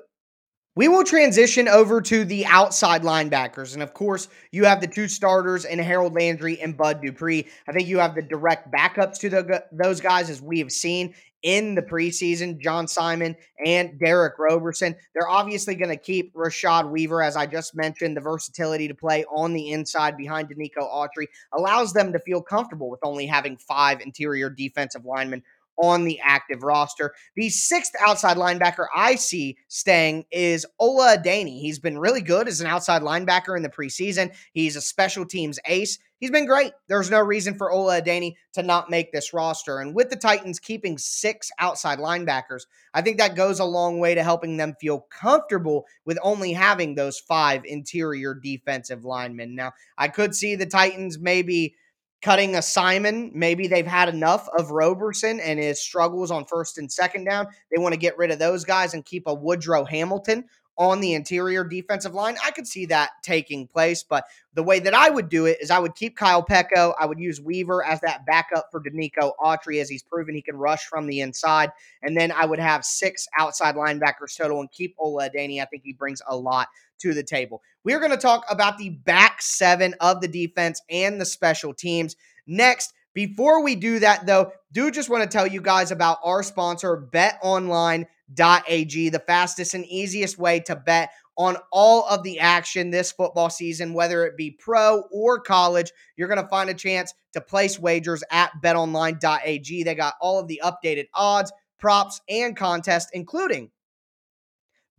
We 0.75 0.87
will 0.87 1.03
transition 1.03 1.67
over 1.67 2.01
to 2.01 2.25
the 2.25 2.47
outside 2.47 3.03
linebackers. 3.03 3.75
And 3.75 3.83
of 3.83 3.93
course, 3.93 4.27
you 4.51 4.65
have 4.65 4.81
the 4.81 4.87
two 4.87 5.07
starters 5.07 5.65
in 5.65 5.77
Harold 5.77 6.15
Landry 6.15 6.59
and 6.59 6.75
Bud 6.75 6.99
Dupree. 6.99 7.47
I 7.67 7.71
think 7.71 7.87
you 7.87 7.99
have 7.99 8.15
the 8.15 8.23
direct 8.23 8.73
backups 8.73 9.19
to 9.19 9.29
the, 9.29 9.63
those 9.71 10.01
guys, 10.01 10.31
as 10.31 10.41
we 10.41 10.57
have 10.59 10.71
seen 10.71 11.13
in 11.43 11.75
the 11.75 11.81
preseason, 11.81 12.59
John 12.59 12.87
Simon 12.87 13.35
and 13.63 13.99
Derick 13.99 14.39
Roberson. 14.39 14.95
They're 15.13 15.29
obviously 15.29 15.75
going 15.75 15.89
to 15.89 15.97
keep 15.97 16.33
Rashad 16.33 16.89
Weaver, 16.89 17.21
as 17.21 17.35
I 17.35 17.45
just 17.45 17.75
mentioned, 17.75 18.17
the 18.17 18.21
versatility 18.21 18.87
to 18.87 18.95
play 18.95 19.25
on 19.25 19.53
the 19.53 19.71
inside 19.71 20.17
behind 20.17 20.49
Denico 20.49 20.89
Autry 20.91 21.27
allows 21.51 21.93
them 21.93 22.13
to 22.13 22.19
feel 22.19 22.41
comfortable 22.41 22.89
with 22.89 23.01
only 23.03 23.27
having 23.27 23.57
five 23.57 24.01
interior 24.01 24.49
defensive 24.49 25.05
linemen 25.05 25.43
on 25.77 26.05
the 26.05 26.19
active 26.21 26.63
roster. 26.63 27.13
The 27.35 27.49
sixth 27.49 27.93
outside 27.99 28.37
linebacker 28.37 28.87
I 28.95 29.15
see 29.15 29.57
staying 29.67 30.25
is 30.31 30.65
Ola 30.79 31.17
Adeniyi. 31.17 31.59
He's 31.59 31.79
been 31.79 31.97
really 31.97 32.21
good 32.21 32.47
as 32.47 32.61
an 32.61 32.67
outside 32.67 33.01
linebacker 33.01 33.55
in 33.55 33.63
the 33.63 33.69
preseason. 33.69 34.33
He's 34.53 34.75
a 34.75 34.81
special 34.81 35.25
teams 35.25 35.59
ace. 35.65 35.97
He's 36.19 36.31
been 36.31 36.45
great. 36.45 36.71
There's 36.87 37.11
no 37.11 37.19
reason 37.19 37.55
for 37.55 37.69
Ola 37.69 38.01
Adeniyi 38.01 38.35
to 38.53 38.63
not 38.63 38.89
make 38.89 39.11
this 39.11 39.33
roster. 39.33 39.79
And 39.79 39.93
with 39.93 40.09
the 40.09 40.15
Titans 40.15 40.57
keeping 40.57 40.97
six 40.97 41.51
outside 41.59 41.99
linebackers, 41.99 42.65
I 42.93 43.01
think 43.01 43.17
that 43.17 43.35
goes 43.35 43.59
a 43.59 43.65
long 43.65 43.99
way 43.99 44.15
to 44.15 44.23
helping 44.23 44.55
them 44.55 44.75
feel 44.79 45.05
comfortable 45.09 45.85
with 46.05 46.17
only 46.21 46.53
having 46.53 46.95
those 46.95 47.19
five 47.19 47.65
interior 47.65 48.33
defensive 48.33 49.03
linemen. 49.03 49.53
Now, 49.53 49.73
I 49.97 50.07
could 50.07 50.33
see 50.33 50.55
the 50.55 50.65
Titans 50.65 51.19
maybe 51.19 51.75
cutting 52.23 52.55
a 52.55 52.61
Simon. 52.61 53.31
Maybe 53.35 53.67
they've 53.67 53.85
had 53.85 54.09
enough 54.09 54.47
of 54.57 54.71
Roberson 54.71 55.39
and 55.41 55.59
his 55.59 55.81
struggles 55.81 56.31
on 56.31 56.45
first 56.45 56.77
and 56.77 56.91
second 56.91 57.25
down. 57.25 57.47
They 57.69 57.81
want 57.81 57.93
to 57.93 57.99
get 57.99 58.17
rid 58.17 58.31
of 58.31 58.39
those 58.39 58.63
guys 58.63 58.93
and 58.93 59.05
keep 59.05 59.23
a 59.27 59.33
Woodrow 59.33 59.83
Hamilton 59.83 60.45
on 60.77 61.01
the 61.01 61.13
interior 61.13 61.63
defensive 61.63 62.13
line. 62.13 62.35
I 62.43 62.49
could 62.51 62.65
see 62.65 62.87
that 62.87 63.11
taking 63.21 63.67
place, 63.67 64.03
but 64.03 64.23
the 64.55 64.63
way 64.63 64.79
that 64.79 64.93
I 64.93 65.09
would 65.09 65.29
do 65.29 65.45
it 65.45 65.57
is 65.61 65.69
I 65.69 65.77
would 65.77 65.95
keep 65.95 66.15
Kyle 66.15 66.43
Peko. 66.43 66.93
I 66.99 67.05
would 67.05 67.19
use 67.19 67.39
Weaver 67.39 67.85
as 67.85 67.99
that 68.01 68.25
backup 68.25 68.69
for 68.71 68.81
Denico 68.81 69.33
Autry 69.39 69.81
as 69.81 69.89
he's 69.89 70.01
proven 70.01 70.33
he 70.33 70.41
can 70.41 70.55
rush 70.55 70.85
from 70.85 71.05
the 71.05 71.19
inside. 71.19 71.71
And 72.01 72.17
then 72.17 72.31
I 72.31 72.45
would 72.45 72.59
have 72.59 72.85
six 72.85 73.27
outside 73.37 73.75
linebackers 73.75 74.35
total 74.35 74.61
and 74.61 74.71
keep 74.71 74.95
Ola 74.97 75.29
Adeniyi. 75.29 75.61
I 75.61 75.65
think 75.65 75.83
he 75.83 75.93
brings 75.93 76.21
a 76.27 76.35
lot 76.35 76.69
to 77.03 77.13
the 77.13 77.23
table. 77.23 77.61
We're 77.83 77.99
going 77.99 78.11
to 78.11 78.17
talk 78.17 78.45
about 78.49 78.77
the 78.77 78.89
back 78.89 79.41
seven 79.41 79.93
of 79.99 80.21
the 80.21 80.27
defense 80.27 80.81
and 80.89 81.21
the 81.21 81.25
special 81.25 81.73
teams 81.73 82.15
next. 82.47 82.93
Before 83.13 83.63
we 83.63 83.75
do 83.75 83.99
that, 83.99 84.25
though, 84.25 84.51
do 84.71 84.89
just 84.89 85.09
want 85.09 85.23
to 85.23 85.29
tell 85.29 85.45
you 85.45 85.61
guys 85.61 85.91
about 85.91 86.17
our 86.23 86.41
sponsor, 86.41 87.09
betonline.ag, 87.13 89.09
the 89.09 89.19
fastest 89.19 89.73
and 89.75 89.85
easiest 89.85 90.39
way 90.39 90.61
to 90.61 90.75
bet 90.75 91.11
on 91.37 91.57
all 91.71 92.07
of 92.07 92.23
the 92.23 92.39
action 92.39 92.89
this 92.89 93.11
football 93.11 93.49
season, 93.49 93.93
whether 93.93 94.25
it 94.25 94.37
be 94.37 94.51
pro 94.51 95.03
or 95.11 95.39
college. 95.39 95.91
You're 96.15 96.27
going 96.27 96.41
to 96.41 96.47
find 96.47 96.69
a 96.69 96.75
chance 96.75 97.13
to 97.33 97.41
place 97.41 97.77
wagers 97.77 98.23
at 98.31 98.51
betonline.ag. 98.63 99.83
They 99.83 99.95
got 99.95 100.15
all 100.21 100.39
of 100.39 100.47
the 100.47 100.61
updated 100.63 101.07
odds, 101.13 101.51
props, 101.79 102.21
and 102.29 102.55
contests, 102.55 103.11
including 103.13 103.71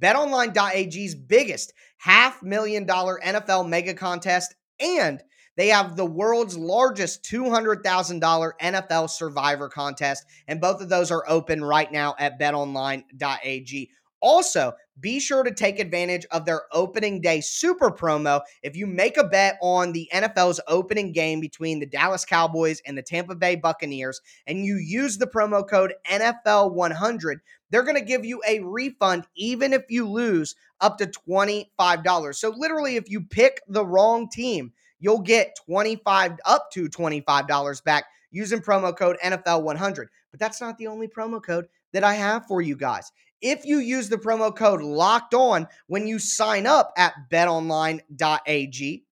betonline.ag's 0.05 1.14
biggest 1.14 1.73
half 1.97 2.43
million 2.43 2.85
dollar 2.85 3.19
NFL 3.25 3.69
mega 3.69 3.95
contest 3.95 4.55
and 4.79 5.23
they 5.57 5.69
have 5.69 5.97
the 5.97 6.05
world's 6.05 6.59
largest 6.59 7.23
$200,000 7.25 8.53
NFL 8.61 9.09
survivor 9.09 9.69
contest, 9.69 10.25
and 10.49 10.61
both 10.61 10.81
of 10.81 10.88
those 10.88 11.12
are 11.12 11.25
open 11.29 11.62
right 11.62 11.90
now 11.90 12.17
at 12.19 12.40
betonline.ag. 12.40 13.90
Also, 14.25 14.73
be 15.01 15.21
sure 15.21 15.43
to 15.43 15.53
take 15.53 15.79
advantage 15.79 16.25
of 16.31 16.47
their 16.47 16.63
opening 16.73 17.21
day 17.21 17.43
super 17.43 17.91
promo. 17.91 18.41
If 18.63 18.75
you 18.75 18.87
make 18.87 19.19
a 19.19 19.25
bet 19.25 19.59
on 19.61 19.93
the 19.93 20.09
NFL's 20.15 20.63
opening 20.67 21.13
game 21.13 21.41
between 21.41 21.79
the 21.79 21.85
Dallas 21.85 22.25
Cowboys 22.25 22.81
and 22.87 22.97
the 22.97 23.03
Tampa 23.03 23.35
Bay 23.35 23.55
Buccaneers, 23.55 24.23
and 24.47 24.65
you 24.65 24.77
use 24.77 25.19
the 25.19 25.27
promo 25.27 25.69
code 25.69 25.93
NFL100, 26.11 27.35
they're 27.69 27.83
going 27.83 27.99
to 27.99 28.01
give 28.01 28.25
you 28.25 28.41
a 28.49 28.61
refund 28.61 29.27
even 29.37 29.75
if 29.75 29.83
you 29.91 30.09
lose 30.09 30.57
up 30.81 30.97
to 30.97 31.07
$25. 31.07 32.35
So, 32.35 32.49
literally, 32.57 32.97
if 32.97 33.11
you 33.11 33.21
pick 33.21 33.61
the 33.69 33.85
wrong 33.85 34.31
team, 34.31 34.73
you'll 35.01 35.21
get 35.21 35.55
25 35.67 36.39
up 36.47 36.71
to 36.73 36.89
$25 36.89 37.85
back 37.85 38.07
using 38.31 38.61
promo 38.61 38.97
code 38.97 39.19
NFL100. 39.23 40.07
But 40.31 40.41
that's 40.41 40.63
not 40.63 40.79
the 40.79 40.87
only 40.87 41.09
promo 41.09 41.45
code 41.45 41.67
that 41.93 42.05
I 42.05 42.15
have 42.15 42.47
for 42.47 42.63
you 42.63 42.75
guys. 42.75 43.13
If 43.40 43.64
you 43.64 43.79
use 43.79 44.09
the 44.09 44.16
promo 44.16 44.55
code 44.55 44.83
locked 44.83 45.35
on 45.35 45.68
when 45.87 46.07
you 46.07 46.18
sign 46.18 46.66
up 46.66 46.92
at 46.97 47.14
betonline.ag, 47.31 49.05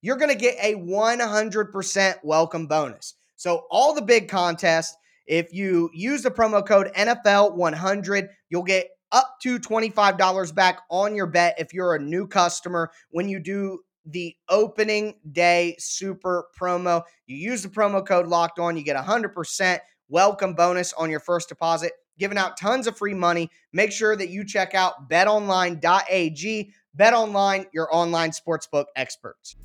you're 0.00 0.16
going 0.16 0.30
to 0.30 0.36
get 0.36 0.56
a 0.62 0.74
100% 0.74 2.14
welcome 2.22 2.66
bonus. 2.66 3.14
So, 3.36 3.66
all 3.70 3.94
the 3.94 4.02
big 4.02 4.28
contests, 4.28 4.96
if 5.26 5.52
you 5.52 5.90
use 5.92 6.22
the 6.22 6.30
promo 6.30 6.66
code 6.66 6.90
NFL100, 6.94 8.28
you'll 8.50 8.62
get 8.62 8.88
up 9.12 9.36
to 9.42 9.58
$25 9.58 10.54
back 10.54 10.80
on 10.90 11.14
your 11.14 11.26
bet 11.26 11.54
if 11.58 11.72
you're 11.72 11.94
a 11.94 12.02
new 12.02 12.26
customer 12.26 12.90
when 13.10 13.28
you 13.28 13.38
do 13.38 13.78
the 14.06 14.34
opening 14.48 15.14
day 15.32 15.76
super 15.78 16.46
promo. 16.58 17.02
You 17.26 17.36
use 17.36 17.62
the 17.62 17.68
promo 17.68 18.06
code 18.06 18.26
locked 18.26 18.58
on, 18.58 18.76
you 18.76 18.84
get 18.84 18.96
100% 18.96 19.78
welcome 20.08 20.54
bonus 20.54 20.92
on 20.92 21.10
your 21.10 21.20
first 21.20 21.48
deposit, 21.48 21.92
giving 22.18 22.38
out 22.38 22.56
tons 22.56 22.86
of 22.86 22.96
free 22.96 23.14
money. 23.14 23.50
Make 23.72 23.92
sure 23.92 24.16
that 24.16 24.30
you 24.30 24.44
check 24.44 24.74
out 24.74 25.08
betonline.ag. 25.08 26.72
BetOnline, 26.98 27.66
your 27.72 27.94
online 27.94 28.30
sportsbook 28.30 28.86
experts. 28.94 29.56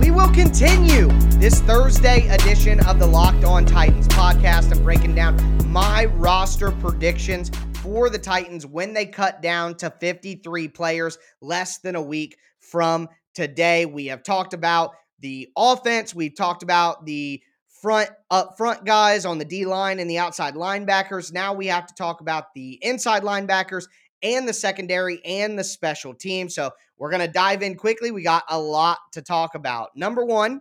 We 0.00 0.10
will 0.10 0.30
continue 0.32 1.08
this 1.38 1.60
Thursday 1.60 2.28
edition 2.28 2.84
of 2.86 2.98
the 2.98 3.06
Locked 3.06 3.44
On 3.44 3.64
Titans 3.64 4.08
podcast. 4.08 4.74
I'm 4.74 4.82
breaking 4.82 5.14
down 5.14 5.36
my 5.70 6.06
roster 6.06 6.70
predictions 6.72 7.50
for 7.82 8.10
the 8.10 8.18
Titans 8.18 8.66
when 8.66 8.92
they 8.92 9.06
cut 9.06 9.40
down 9.40 9.74
to 9.76 9.88
53 9.88 10.68
players 10.68 11.18
less 11.40 11.78
than 11.78 11.96
a 11.96 12.02
week 12.02 12.36
from 12.58 13.08
today. 13.34 13.86
We 13.86 14.06
have 14.06 14.22
talked 14.22 14.52
about 14.52 14.94
the 15.20 15.48
offense, 15.56 16.14
we've 16.14 16.34
talked 16.34 16.62
about 16.62 17.06
the 17.06 17.42
front 17.80 18.10
up 18.30 18.56
front 18.56 18.84
guys 18.84 19.24
on 19.24 19.38
the 19.38 19.44
D 19.44 19.64
line 19.64 20.00
and 20.00 20.10
the 20.10 20.18
outside 20.18 20.54
linebackers. 20.54 21.32
Now 21.32 21.54
we 21.54 21.66
have 21.68 21.86
to 21.86 21.94
talk 21.94 22.20
about 22.20 22.52
the 22.54 22.78
inside 22.82 23.22
linebackers 23.22 23.84
and 24.22 24.46
the 24.46 24.52
secondary 24.52 25.24
and 25.24 25.58
the 25.58 25.64
special 25.64 26.14
team. 26.14 26.48
So 26.48 26.70
we're 26.98 27.10
going 27.10 27.26
to 27.26 27.32
dive 27.32 27.62
in 27.62 27.76
quickly. 27.76 28.10
We 28.10 28.22
got 28.22 28.44
a 28.48 28.60
lot 28.60 28.98
to 29.12 29.22
talk 29.22 29.54
about. 29.54 29.96
Number 29.96 30.24
1, 30.24 30.60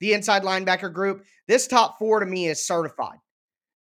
the 0.00 0.14
inside 0.14 0.42
linebacker 0.42 0.92
group. 0.92 1.24
This 1.46 1.66
top 1.66 1.98
4 1.98 2.20
to 2.20 2.26
me 2.26 2.46
is 2.46 2.66
certified. 2.66 3.18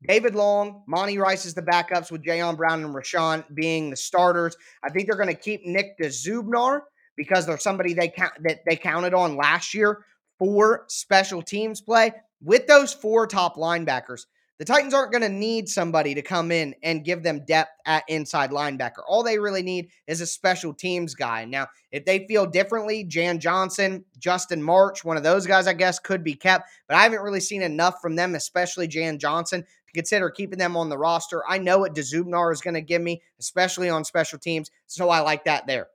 David 0.07 0.36
Long, 0.36 0.83
Monty 0.88 1.17
Rice 1.17 1.45
is 1.45 1.53
the 1.53 1.62
backups 1.62 2.12
with 2.12 2.23
Jayon 2.23 2.57
Brown 2.57 2.83
and 2.83 2.93
Rashaan 2.93 3.45
being 3.53 3.89
the 3.89 3.95
starters. 3.95 4.57
I 4.83 4.89
think 4.89 5.07
they're 5.07 5.15
going 5.15 5.33
to 5.33 5.33
keep 5.33 5.65
Nick 5.65 5.97
Dzubnar 5.97 6.81
because 7.15 7.45
they're 7.45 7.58
somebody 7.58 7.93
they 7.93 8.10
count 8.10 8.34
that 8.43 8.62
they 8.65 8.76
counted 8.76 9.13
on 9.13 9.38
last 9.38 9.73
year 9.73 10.06
for 10.39 10.86
special 10.88 11.41
teams 11.41 11.82
play. 11.82 12.12
With 12.41 12.67
those 12.67 12.93
four 12.93 13.26
top 13.28 13.56
linebackers, 13.56 14.26
the 14.60 14.65
Titans 14.65 14.93
aren't 14.93 15.12
going 15.12 15.23
to 15.23 15.30
need 15.30 15.67
somebody 15.67 16.13
to 16.13 16.21
come 16.21 16.52
in 16.52 16.76
and 16.84 17.04
give 17.04 17.23
them 17.23 17.43
depth 17.45 17.71
at 17.86 18.04
inside 18.08 18.52
linebacker. 18.52 19.02
All 19.08 19.23
they 19.23 19.39
really 19.39 19.63
need 19.63 19.89
is 20.08 20.21
a 20.21 20.28
special 20.28 20.73
teams 20.73 21.15
guy. 21.15 21.43
Now, 21.45 21.67
if 21.91 22.06
they 22.06 22.28
feel 22.28 22.45
differently, 22.45 23.04
Jan 23.04 23.39
Johnson, 23.39 24.06
Justin 24.19 24.62
March, 24.62 25.04
one 25.04 25.17
of 25.17 25.23
those 25.23 25.47
guys, 25.47 25.67
I 25.67 25.73
guess, 25.73 25.99
could 25.99 26.23
be 26.23 26.36
kept, 26.36 26.69
but 26.88 26.95
I 26.95 27.04
haven't 27.04 27.21
really 27.21 27.39
seen 27.39 27.63
enough 27.63 27.95
from 28.02 28.15
them, 28.15 28.36
especially 28.36 28.88
Jan 28.88 29.17
Johnson, 29.17 29.63
to 29.63 29.93
consider 29.93 30.30
keeping 30.30 30.60
them 30.60 30.78
on 30.78 30.88
the 30.88 30.97
roster. 30.97 31.41
I 31.49 31.58
know 31.58 31.80
what 31.80 31.95
Dzubnar 31.95 32.54
is 32.54 32.62
going 32.62 32.76
to 32.76 32.82
give 32.82 33.02
me, 33.02 33.21
especially 33.39 33.89
on 33.89 34.06
special 34.06 34.38
teams. 34.38 34.69
So 34.86 35.10
I 35.10 35.21
like 35.21 35.45
that 35.45 35.65
there. 35.65 35.88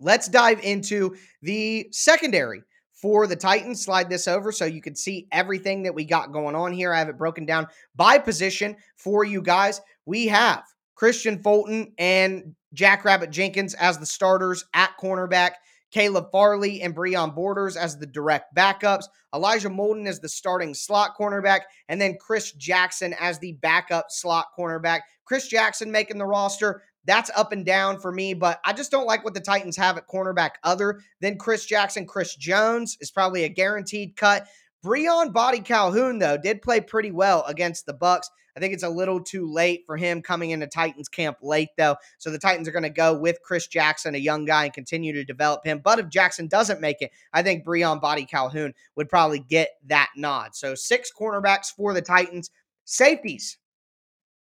Let's 0.00 0.28
dive 0.28 0.60
into 0.62 1.16
the 1.42 1.88
secondary 1.92 2.62
for 2.92 3.26
the 3.26 3.36
Titans. 3.36 3.84
Slide 3.84 4.08
this 4.08 4.26
over 4.28 4.50
so 4.52 4.64
you 4.64 4.80
can 4.80 4.96
see 4.96 5.28
everything 5.30 5.82
that 5.82 5.94
we 5.94 6.04
got 6.04 6.32
going 6.32 6.54
on 6.54 6.72
here. 6.72 6.92
I 6.92 6.98
have 6.98 7.08
it 7.08 7.18
broken 7.18 7.46
down 7.46 7.68
by 7.94 8.18
position 8.18 8.76
for 8.96 9.24
you 9.24 9.42
guys. 9.42 9.80
We 10.06 10.26
have 10.28 10.64
Kristian 11.00 11.42
Fulton 11.42 11.92
and 11.98 12.54
Jackrabbit 12.72 13.30
Jenkins 13.30 13.74
as 13.74 13.98
the 13.98 14.06
starters 14.06 14.64
at 14.74 14.92
cornerback. 15.00 15.52
Caleb 15.94 16.26
Farley 16.32 16.82
and 16.82 16.94
Breon 16.94 17.36
Borders 17.36 17.76
as 17.76 17.96
the 17.96 18.06
direct 18.06 18.52
backups, 18.56 19.04
Elijah 19.32 19.70
Molden 19.70 20.08
as 20.08 20.18
the 20.18 20.28
starting 20.28 20.74
slot 20.74 21.12
cornerback, 21.16 21.60
and 21.88 22.00
then 22.00 22.18
Chris 22.20 22.50
Jackson 22.50 23.14
as 23.20 23.38
the 23.38 23.52
backup 23.62 24.06
slot 24.08 24.46
cornerback. 24.58 25.02
Chris 25.24 25.46
Jackson 25.46 25.92
making 25.92 26.18
the 26.18 26.26
roster. 26.26 26.82
That's 27.06 27.30
up 27.36 27.52
and 27.52 27.64
down 27.64 28.00
for 28.00 28.12
me, 28.12 28.34
but 28.34 28.60
I 28.64 28.72
just 28.72 28.90
don't 28.90 29.06
like 29.06 29.24
what 29.24 29.34
the 29.34 29.40
Titans 29.40 29.76
have 29.76 29.96
at 29.96 30.08
cornerback 30.08 30.52
other 30.62 31.00
than 31.20 31.38
Chris 31.38 31.66
Jackson. 31.66 32.06
Chris 32.06 32.34
Jones 32.36 32.96
is 33.00 33.10
probably 33.10 33.44
a 33.44 33.48
guaranteed 33.48 34.16
cut. 34.16 34.46
Breon 34.84 35.32
Boddy 35.32 35.60
Calhoun, 35.60 36.18
though, 36.18 36.36
did 36.36 36.62
play 36.62 36.80
pretty 36.80 37.10
well 37.10 37.44
against 37.46 37.86
the 37.86 37.92
Bucks. 37.92 38.30
I 38.56 38.60
think 38.60 38.72
it's 38.72 38.84
a 38.84 38.88
little 38.88 39.20
too 39.20 39.50
late 39.50 39.82
for 39.84 39.96
him 39.96 40.22
coming 40.22 40.50
into 40.50 40.66
Titans 40.66 41.08
camp 41.08 41.38
late, 41.42 41.70
though. 41.76 41.96
So 42.18 42.30
the 42.30 42.38
Titans 42.38 42.68
are 42.68 42.72
going 42.72 42.84
to 42.84 42.90
go 42.90 43.12
with 43.12 43.42
Chris 43.42 43.66
Jackson, 43.66 44.14
a 44.14 44.18
young 44.18 44.44
guy, 44.44 44.64
and 44.64 44.72
continue 44.72 45.12
to 45.12 45.24
develop 45.24 45.64
him. 45.64 45.80
But 45.82 45.98
if 45.98 46.08
Jackson 46.08 46.46
doesn't 46.46 46.80
make 46.80 47.02
it, 47.02 47.10
I 47.32 47.42
think 47.42 47.64
Breon 47.64 48.00
Boddy 48.00 48.26
Calhoun 48.26 48.74
would 48.94 49.08
probably 49.08 49.40
get 49.40 49.70
that 49.86 50.10
nod. 50.16 50.54
So 50.54 50.74
six 50.74 51.10
cornerbacks 51.18 51.72
for 51.74 51.92
the 51.92 52.02
Titans. 52.02 52.50
Safeties 52.84 53.56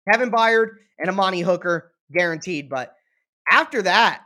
Kevin 0.09 0.31
Byard 0.31 0.75
and 0.97 1.09
Amani 1.09 1.41
Hooker, 1.41 1.91
guaranteed. 2.11 2.69
But 2.69 2.95
after 3.49 3.81
that, 3.83 4.21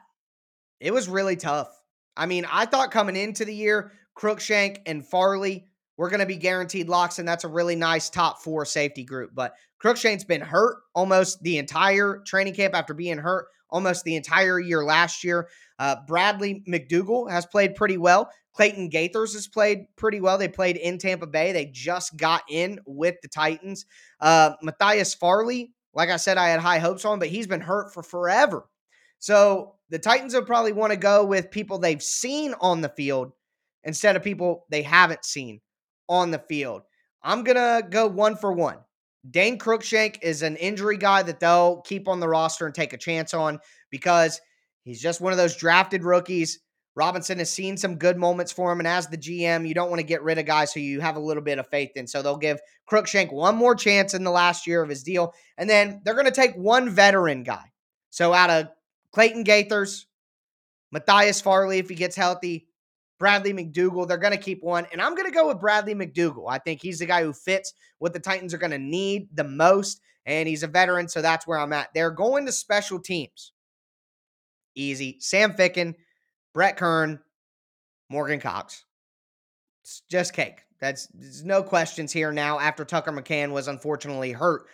it 0.80 0.94
was 0.94 1.08
really 1.08 1.36
tough. 1.36 1.70
I 2.16 2.26
mean, 2.26 2.46
I 2.52 2.66
thought 2.66 2.92
coming 2.92 3.16
into 3.16 3.46
the 3.46 3.56
year, 3.56 3.92
Cruikshank 4.18 4.80
and 4.86 5.06
Farley 5.06 5.68
we're 5.98 6.10
going 6.10 6.22
to 6.22 6.26
be 6.26 6.38
guaranteed 6.38 6.90
locks, 6.90 7.20
and 7.20 7.28
that's 7.28 7.44
a 7.44 7.50
really 7.50 7.76
nice 7.76 8.10
top 8.10 8.42
four 8.42 8.66
safety 8.66 9.04
group. 9.04 9.32
But 9.34 9.54
Cruikshank's 9.84 10.24
been 10.24 10.42
hurt 10.42 10.78
almost 10.96 11.42
the 11.44 11.58
entire 11.58 12.22
training 12.26 12.56
camp 12.56 12.74
after 12.74 12.94
being 12.94 13.18
hurt 13.18 13.48
almost 13.70 14.04
the 14.04 14.16
entire 14.16 14.60
year 14.60 14.84
last 14.84 15.24
year. 15.24 15.50
Uh, 15.80 15.98
Bradley 16.08 16.64
McDougald 16.68 17.30
has 17.30 17.46
played 17.46 17.76
pretty 17.76 17.98
well. 17.98 18.30
Clayton 18.54 18.90
Geathers 18.90 19.34
has 19.34 19.48
played 19.48 19.86
pretty 19.96 20.22
well. 20.22 20.38
They 20.38 20.48
played 20.48 20.78
in 20.78 21.00
Tampa 21.00 21.26
Bay. 21.26 21.52
They 21.52 21.66
just 21.66 22.16
got 22.18 22.44
in 22.50 22.80
with 22.86 23.16
the 23.22 23.28
Titans. 23.28 23.86
Uh, 24.20 24.52
Matthias 24.62 25.16
Farley, 25.16 25.74
like 25.94 26.10
I 26.10 26.18
said, 26.18 26.38
I 26.38 26.50
had 26.50 26.60
high 26.60 26.80
hopes 26.80 27.06
on, 27.06 27.20
but 27.20 27.28
he's 27.28 27.48
been 27.48 27.62
hurt 27.62 27.94
for 27.94 28.04
forever. 28.04 28.68
So 29.20 29.76
the 29.90 30.00
Titans 30.00 30.34
will 30.34 30.44
probably 30.44 30.74
want 30.74 30.92
to 30.92 30.98
go 30.98 31.24
with 31.24 31.52
people 31.52 31.78
they've 31.78 32.04
seen 32.04 32.54
on 32.60 32.82
the 32.82 32.90
field 32.90 33.32
instead 33.84 34.16
of 34.16 34.24
people 34.24 34.66
they 34.70 34.82
haven't 34.82 35.24
seen 35.24 35.62
on 36.10 36.32
the 36.32 36.40
field. 36.40 36.82
I'm 37.22 37.44
going 37.44 37.56
to 37.56 37.88
go 37.88 38.08
one 38.08 38.36
for 38.36 38.52
one. 38.52 38.78
Dane 39.30 39.58
Cruikshank 39.58 40.18
is 40.22 40.42
an 40.42 40.58
injury 40.58 40.98
guy 40.98 41.24
that 41.24 41.40
they'll 41.40 41.82
keep 41.82 42.10
on 42.10 42.20
the 42.20 42.28
roster 42.28 42.66
and 42.66 42.76
take 42.76 42.92
a 42.92 42.98
chance 42.98 43.34
on 43.34 43.60
because 43.90 44.42
he's 44.84 45.02
just 45.02 45.22
one 45.22 45.32
of 45.32 45.38
those 45.38 45.56
drafted 45.56 46.04
rookies. 46.04 46.60
Robinson 46.96 47.40
has 47.40 47.52
seen 47.52 47.76
some 47.76 47.96
good 47.96 48.18
moments 48.18 48.52
for 48.52 48.72
him. 48.72 48.80
And 48.80 48.88
as 48.88 49.08
the 49.08 49.18
GM, 49.18 49.68
you 49.68 49.74
don't 49.74 49.90
want 49.90 50.00
to 50.00 50.06
get 50.06 50.22
rid 50.22 50.38
of 50.38 50.46
guys 50.46 50.72
who 50.72 50.80
you 50.80 51.00
have 51.02 51.16
a 51.16 51.20
little 51.20 51.42
bit 51.42 51.58
of 51.58 51.68
faith 51.70 51.92
in. 51.96 52.06
So 52.06 52.22
they'll 52.22 52.38
give 52.38 52.60
Cruikshank 52.90 53.34
one 53.34 53.56
more 53.56 53.76
chance 53.76 54.14
in 54.14 54.24
the 54.24 54.32
last 54.32 54.68
year 54.68 54.84
of 54.84 54.90
his 54.90 55.04
deal. 55.04 55.34
And 55.58 55.70
then 55.70 56.02
they're 56.04 56.14
going 56.14 56.26
to 56.26 56.32
take 56.32 56.56
one 56.56 56.90
veteran 56.90 57.44
guy. 57.44 57.72
So 58.12 58.32
out 58.34 58.52
of 58.52 58.68
Clayton 59.12 59.44
Geathers, 59.44 60.06
Matthias 60.92 61.42
Farley, 61.42 61.80
if 61.80 61.90
he 61.90 61.96
gets 61.96 62.16
healthy, 62.16 62.68
Bradley 63.18 63.54
McDougald, 63.54 64.08
They're 64.08 64.18
going 64.18 64.34
to 64.34 64.38
keep 64.38 64.62
one. 64.62 64.86
And 64.92 65.02
I'm 65.02 65.16
going 65.16 65.26
to 65.26 65.36
go 65.36 65.48
with 65.48 65.60
Bradley 65.60 65.96
McDougald. 65.96 66.46
I 66.50 66.60
think 66.60 66.82
he's 66.82 67.00
the 67.00 67.06
guy 67.06 67.24
who 67.24 67.34
fits 67.34 67.74
what 67.98 68.14
the 68.14 68.20
Titans 68.20 68.54
are 68.54 68.60
going 68.60 68.72
to 68.72 68.78
need 68.78 69.30
the 69.34 69.44
most. 69.44 70.02
and 70.26 70.48
he's 70.48 70.64
a 70.64 70.68
veteran, 70.68 71.08
so 71.08 71.22
that's 71.22 71.46
where 71.48 71.58
I'm 71.58 71.74
at. 71.74 71.90
They're 71.94 72.12
going 72.12 72.46
to 72.46 72.52
special 72.52 73.00
teams. 73.00 73.52
Easy. 74.76 75.18
Sam 75.20 75.54
Ficken, 75.54 75.96
Brett 76.54 76.78
Kern, 76.78 77.20
Morgan 78.10 78.40
Cox. 78.40 78.86
It's 79.84 80.02
just 80.10 80.34
cake. 80.34 80.62
That's 80.80 81.08
there's 81.08 81.44
no 81.44 81.64
questions 81.64 82.12
here 82.12 82.32
now 82.32 82.60
after 82.60 82.86
Tucker 82.86 83.12
McCann 83.12 83.52
was 83.52 83.68
unfortunately 83.68 84.32
hurt 84.32 84.66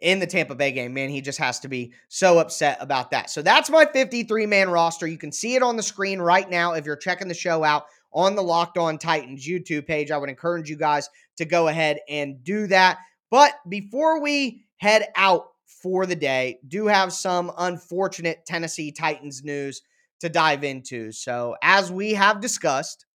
in 0.00 0.18
the 0.18 0.26
Tampa 0.26 0.54
Bay 0.54 0.72
game. 0.72 0.92
Man, 0.92 1.08
he 1.08 1.20
just 1.20 1.38
has 1.38 1.60
to 1.60 1.68
be 1.68 1.92
so 2.08 2.38
upset 2.38 2.76
about 2.80 3.12
that. 3.12 3.30
So 3.30 3.40
that's 3.42 3.70
my 3.70 3.86
53 3.86 4.46
man 4.46 4.68
roster. 4.70 5.06
You 5.06 5.18
can 5.18 5.32
see 5.32 5.54
it 5.54 5.62
on 5.62 5.76
the 5.76 5.82
screen 5.82 6.20
right 6.20 6.48
now 6.48 6.72
if 6.72 6.84
you're 6.84 6.96
checking 6.96 7.28
the 7.28 7.34
show 7.34 7.62
out 7.64 7.86
on 8.12 8.34
the 8.34 8.42
Locked 8.42 8.76
On 8.76 8.98
Titans 8.98 9.46
YouTube 9.46 9.86
page. 9.86 10.10
I 10.10 10.18
would 10.18 10.28
encourage 10.28 10.68
you 10.68 10.76
guys 10.76 11.08
to 11.36 11.44
go 11.44 11.68
ahead 11.68 12.00
and 12.08 12.42
do 12.44 12.66
that. 12.66 12.98
But 13.30 13.54
before 13.68 14.20
we 14.20 14.64
head 14.76 15.06
out 15.16 15.46
for 15.64 16.04
the 16.04 16.16
day, 16.16 16.58
do 16.66 16.86
have 16.88 17.12
some 17.12 17.52
unfortunate 17.56 18.44
Tennessee 18.44 18.92
Titans 18.92 19.42
news 19.44 19.80
to 20.22 20.28
dive 20.28 20.62
into. 20.62 21.10
So, 21.10 21.56
as 21.62 21.90
we 21.90 22.14
have 22.14 22.40
discussed, 22.40 23.06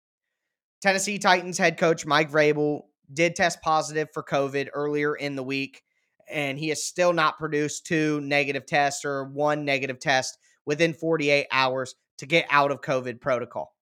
Tennessee 0.83 1.19
Titans 1.19 1.57
head 1.57 1.79
coach 1.79 2.05
Mike 2.05 2.31
Vrabel 2.31 2.83
did 3.13 3.37
test 3.37 3.63
positive 3.63 4.09
for 4.13 4.25
COVID 4.25 4.69
earlier 4.75 5.15
in 5.15 5.37
the 5.37 5.43
week, 5.45 5.83
and 6.29 6.59
he 6.59 6.69
has 6.71 6.83
still 6.83 7.13
not 7.13 7.39
produced 7.39 7.87
two 7.87 8.21
negative 8.23 8.67
tests 8.67 9.05
or 9.05 9.25
one 9.25 9.65
negative 9.65 10.01
test 10.01 10.37
within 10.67 10.93
48 10.93 11.47
hours 11.53 11.95
to 12.19 12.27
get 12.27 12.45
out 12.51 12.73
of 12.73 12.81
COVID 12.81 13.21
protocol. 13.21 13.73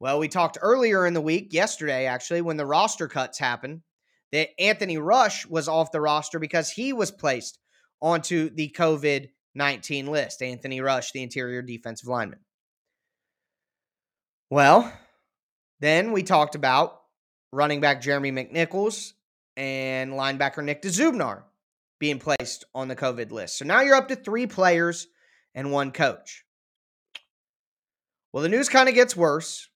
Well, 0.00 0.18
we 0.18 0.28
talked 0.28 0.56
earlier 0.62 1.06
in 1.06 1.12
the 1.12 1.20
week, 1.20 1.52
yesterday 1.52 2.06
actually, 2.06 2.40
when 2.40 2.56
the 2.56 2.66
roster 2.66 3.08
cuts 3.08 3.38
happened, 3.38 3.82
that 4.32 4.48
Anthony 4.58 4.96
Rush 4.96 5.46
was 5.46 5.68
off 5.68 5.92
the 5.92 6.00
roster 6.00 6.38
because 6.38 6.70
he 6.70 6.94
was 6.94 7.10
placed 7.10 7.58
onto 8.00 8.48
the 8.48 8.74
COVID 8.74 9.28
19 9.54 10.06
list. 10.06 10.42
Anthony 10.42 10.80
Rush, 10.80 11.12
the 11.12 11.22
interior 11.22 11.62
defensive 11.62 12.08
lineman. 12.08 12.40
Well, 14.50 14.92
then 15.80 16.12
we 16.12 16.22
talked 16.22 16.54
about 16.54 17.00
running 17.52 17.80
back 17.80 18.00
Jeremy 18.00 18.32
McNichols 18.32 19.12
and 19.56 20.12
linebacker 20.12 20.64
Nick 20.64 20.82
Dzubnar 20.82 21.42
being 21.98 22.18
placed 22.18 22.64
on 22.74 22.88
the 22.88 22.96
COVID 22.96 23.30
list. 23.30 23.58
So 23.58 23.64
now 23.64 23.80
you're 23.80 23.96
up 23.96 24.08
to 24.08 24.16
three 24.16 24.46
players 24.46 25.06
and 25.54 25.70
one 25.70 25.92
coach. 25.92 26.44
Well, 28.32 28.42
the 28.42 28.48
news 28.48 28.68
kind 28.68 28.88
of 28.88 28.94
gets 28.94 29.16
worse 29.16 29.68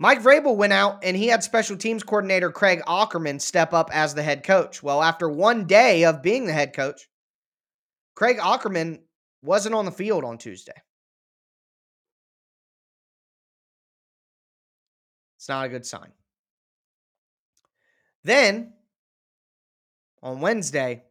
Mike 0.00 0.22
Vrabel 0.22 0.56
went 0.56 0.72
out 0.72 1.02
and 1.02 1.16
he 1.16 1.26
had 1.26 1.42
special 1.42 1.76
teams 1.76 2.04
coordinator 2.04 2.52
Craig 2.52 2.82
Aukerman 2.86 3.40
step 3.40 3.72
up 3.72 3.90
as 3.92 4.14
the 4.14 4.22
head 4.22 4.44
coach. 4.44 4.80
Well, 4.80 5.02
after 5.02 5.28
one 5.28 5.64
day 5.64 6.04
of 6.04 6.22
being 6.22 6.46
the 6.46 6.52
head 6.52 6.72
coach, 6.72 7.08
Craig 8.18 8.38
Aukerman 8.38 8.98
wasn't 9.42 9.76
on 9.76 9.84
the 9.84 9.92
field 9.92 10.24
on 10.24 10.38
Tuesday. 10.38 10.72
It's 15.36 15.48
not 15.48 15.66
a 15.66 15.68
good 15.68 15.86
sign. 15.86 16.10
Then, 18.24 18.72
on 20.20 20.40
Wednesday, 20.40 21.04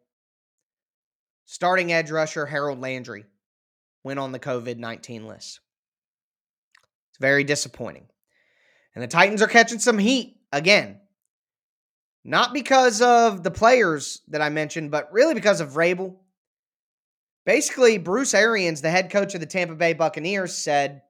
starting 1.46 1.94
edge 1.94 2.12
rusher 2.12 2.46
Harold 2.46 2.82
Landry 2.82 3.24
went 4.04 4.20
on 4.20 4.34
the 4.34 4.40
COVID 4.40 4.78
19 4.78 5.28
list. 5.28 5.62
It's 7.12 7.20
very 7.22 7.46
disappointing. 7.46 8.08
And 8.94 9.02
the 9.02 9.08
Titans 9.08 9.42
are 9.42 9.48
catching 9.48 9.80
some 9.80 9.98
heat 9.98 10.42
again. 10.52 11.00
Not 12.26 12.54
because 12.54 13.02
of 13.02 13.44
the 13.44 13.52
players 13.52 14.24
that 14.28 14.42
I 14.42 14.50
mentioned, 14.50 14.92
but 14.92 15.14
really 15.14 15.36
because 15.36 15.62
of 15.62 15.70
Vrabel. 15.70 16.18
Basically, 17.48 17.98
Bruce 17.98 18.34
Arians, 18.34 18.82
the 18.82 18.90
head 18.90 19.10
coach 19.10 19.34
of 19.34 19.40
the 19.40 19.46
Tampa 19.46 19.74
Bay 19.74 19.94
Buccaneers, 19.94 20.54
said 20.54 21.02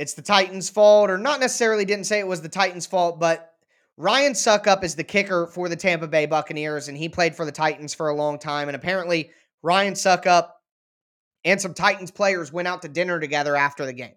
it's 0.00 0.14
the 0.14 0.22
Titans' 0.22 0.68
fault, 0.68 1.10
or 1.10 1.16
not 1.16 1.38
necessarily 1.38 1.84
didn't 1.84 2.06
say 2.06 2.18
it 2.18 2.26
was 2.26 2.42
the 2.42 2.48
Titans' 2.48 2.88
fault, 2.88 3.20
but 3.20 3.52
Ryan 3.96 4.32
Succop 4.32 4.82
is 4.82 4.96
the 4.96 5.04
kicker 5.04 5.46
for 5.46 5.68
the 5.68 5.76
Tampa 5.76 6.08
Bay 6.08 6.26
Buccaneers, 6.26 6.88
and 6.88 6.98
he 6.98 7.08
played 7.08 7.36
for 7.36 7.44
the 7.44 7.52
Titans 7.52 7.94
for 7.94 8.08
a 8.08 8.16
long 8.16 8.40
time. 8.40 8.68
And 8.68 8.74
apparently, 8.74 9.30
Ryan 9.62 9.94
Succop 9.94 10.48
and 11.44 11.60
some 11.60 11.72
Titans 11.72 12.10
players 12.10 12.52
went 12.52 12.66
out 12.66 12.82
to 12.82 12.88
dinner 12.88 13.20
together 13.20 13.54
after 13.54 13.86
the 13.86 13.92
game. 13.92 14.16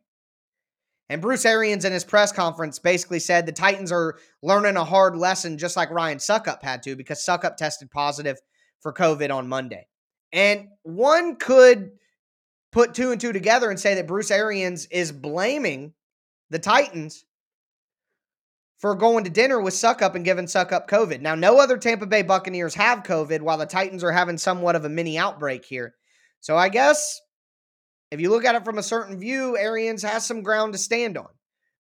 And 1.07 1.21
Bruce 1.21 1.45
Arians 1.45 1.85
in 1.85 1.93
his 1.93 2.03
press 2.03 2.31
conference 2.31 2.79
basically 2.79 3.19
said 3.19 3.45
the 3.45 3.51
Titans 3.51 3.91
are 3.91 4.15
learning 4.41 4.75
a 4.75 4.83
hard 4.83 5.15
lesson 5.15 5.59
just 5.59 5.77
like 5.77 5.91
Ryan 5.91 6.17
Succop 6.17 6.63
had 6.63 6.81
to 6.81 6.95
because 6.95 7.23
Succop 7.23 7.57
tested 7.57 7.91
positive 7.91 8.39
for 8.83 8.93
COVID 8.93 9.33
on 9.33 9.47
Monday. 9.47 9.87
And 10.31 10.67
one 10.83 11.37
could 11.37 11.93
put 12.71 12.93
two 12.93 13.11
and 13.11 13.19
two 13.19 13.33
together 13.33 13.69
and 13.69 13.79
say 13.79 13.95
that 13.95 14.07
Bruce 14.07 14.29
Arians 14.29 14.85
is 14.87 15.11
blaming 15.11 15.93
the 16.49 16.59
Titans 16.59 17.25
for 18.77 18.95
going 18.95 19.23
to 19.23 19.29
dinner 19.29 19.61
with 19.61 19.73
Succop 19.73 20.15
and 20.15 20.25
giving 20.25 20.45
Succop 20.45 20.87
COVID. 20.89 21.21
Now, 21.21 21.35
no 21.35 21.59
other 21.59 21.77
Tampa 21.77 22.05
Bay 22.05 22.21
Buccaneers 22.21 22.75
have 22.75 23.03
COVID 23.03 23.41
while 23.41 23.57
the 23.57 23.65
Titans 23.65 24.03
are 24.03 24.11
having 24.11 24.37
somewhat 24.37 24.75
of 24.75 24.83
a 24.83 24.89
mini 24.89 25.17
outbreak 25.17 25.63
here. 25.63 25.95
So 26.41 26.57
I 26.57 26.67
guess 26.67 27.21
if 28.11 28.19
you 28.19 28.29
look 28.29 28.43
at 28.43 28.55
it 28.55 28.65
from 28.65 28.77
a 28.77 28.83
certain 28.83 29.17
view, 29.17 29.57
Arians 29.57 30.03
has 30.03 30.25
some 30.25 30.43
ground 30.43 30.73
to 30.73 30.79
stand 30.79 31.17
on. 31.17 31.29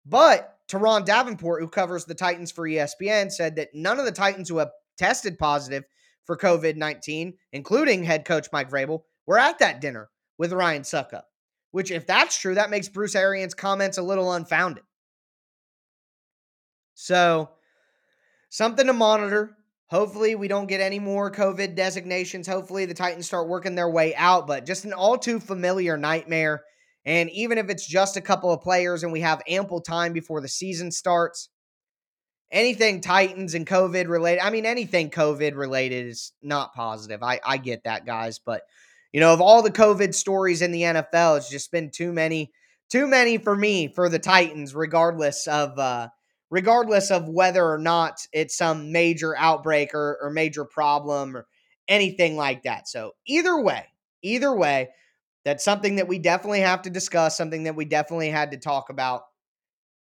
But 0.05 0.57
Turron 0.69 1.05
Davenport, 1.05 1.63
who 1.63 1.69
covers 1.69 2.05
the 2.05 2.15
Titans 2.15 2.53
for 2.53 2.69
ESPN, 2.69 3.33
said 3.33 3.57
that 3.57 3.71
none 3.75 3.99
of 3.99 4.05
the 4.05 4.13
Titans 4.13 4.49
who 4.49 4.59
have 4.59 4.71
tested 4.99 5.39
positive 5.39 5.85
for 6.25 6.37
COVID 6.37 6.77
19, 6.77 7.35
including 7.53 8.05
head 8.05 8.25
coach 8.25 8.49
Mike 8.53 8.71
Vrabel, 8.71 9.03
were 9.27 9.39
at 9.39 9.59
that 9.59 9.81
dinner 9.81 10.11
with 10.39 10.53
Ryan 10.53 10.83
Succop. 10.83 11.23
Which, 11.73 11.91
if 11.91 12.07
that's 12.07 12.39
true, 12.39 12.57
that 12.57 12.71
makes 12.71 12.89
Bruce 12.89 13.15
Arians' 13.15 13.55
comments 13.55 13.99
a 13.99 14.03
little 14.03 14.33
unfounded. 14.33 14.83
So, 16.95 17.51
something 18.49 18.87
to 18.87 18.93
monitor. 18.93 19.57
Hopefully, 19.87 20.35
we 20.35 20.49
don't 20.49 20.67
get 20.67 20.81
any 20.81 20.99
more 20.99 21.31
COVID 21.31 21.77
designations. 21.77 22.49
Hopefully, 22.49 22.87
the 22.87 22.95
Titans 22.95 23.27
start 23.27 23.49
working 23.49 23.77
their 23.77 23.89
way 23.89 24.15
out, 24.17 24.47
but 24.47 24.67
just 24.67 24.85
an 24.85 24.93
all 24.93 25.17
too 25.17 25.39
familiar 25.39 25.97
nightmare. 25.97 26.65
And 27.05 27.31
even 27.31 27.59
if 27.59 27.71
it's 27.71 27.87
just 27.87 28.17
a 28.17 28.21
couple 28.21 28.53
of 28.53 28.61
players 28.61 29.03
and 29.03 29.13
we 29.13 29.21
have 29.21 29.43
ample 29.49 29.81
time 29.81 30.13
before 30.13 30.41
the 30.41 30.49
season 30.49 30.93
starts, 30.93 31.49
anything 32.51 33.01
Titans 33.01 33.55
and 33.55 33.67
COVID 33.67 34.09
related, 34.09 34.43
I 34.43 34.51
mean, 34.51 34.67
anything 34.67 35.11
COVID 35.11 35.57
related 35.57 36.07
is 36.07 36.33
not 36.43 36.75
positive. 36.75 37.23
I, 37.23 37.41
I 37.45 37.57
get 37.59 37.85
that, 37.85 38.07
guys. 38.07 38.39
But, 38.39 38.63
you 39.13 39.21
know, 39.21 39.33
of 39.33 39.41
all 39.41 39.63
the 39.63 39.71
COVID 39.71 40.15
stories 40.15 40.63
in 40.63 40.73
the 40.73 40.83
NFL, 40.83 41.39
it's 41.39 41.51
just 41.51 41.71
been 41.71 41.91
too 41.91 42.13
many, 42.13 42.53
too 42.91 43.07
many 43.07 43.39
for 43.39 43.55
me 43.55 43.89
for 43.89 44.09
the 44.09 44.19
Titans, 44.19 44.75
regardless 44.75 45.47
of, 45.47 45.79
uh, 45.79 46.09
regardless 46.51 47.11
of 47.11 47.29
whether 47.29 47.65
or 47.65 47.79
not 47.79 48.19
it's 48.33 48.57
some 48.57 48.93
major 48.93 49.37
outbreak 49.37 49.95
or, 49.95 50.19
or 50.21 50.31
major 50.31 50.65
problem 50.65 51.37
or 51.37 51.47
anything 51.89 52.37
like 52.37 52.65
that. 52.65 52.89
So, 52.89 53.13
either 53.27 53.61
way, 53.61 53.87
either 54.23 54.55
way, 54.55 54.91
that's 55.45 55.65
something 55.65 55.97
that 55.97 56.09
we 56.09 56.19
definitely 56.19 56.61
have 56.61 56.83
to 56.83 56.91
discuss, 56.91 57.37
something 57.37 57.65
that 57.65 57.77
we 57.77 57.85
definitely 57.85 58.31
had 58.31 58.51
to 58.51 58.59
talk 58.59 58.91
about. 58.91 59.23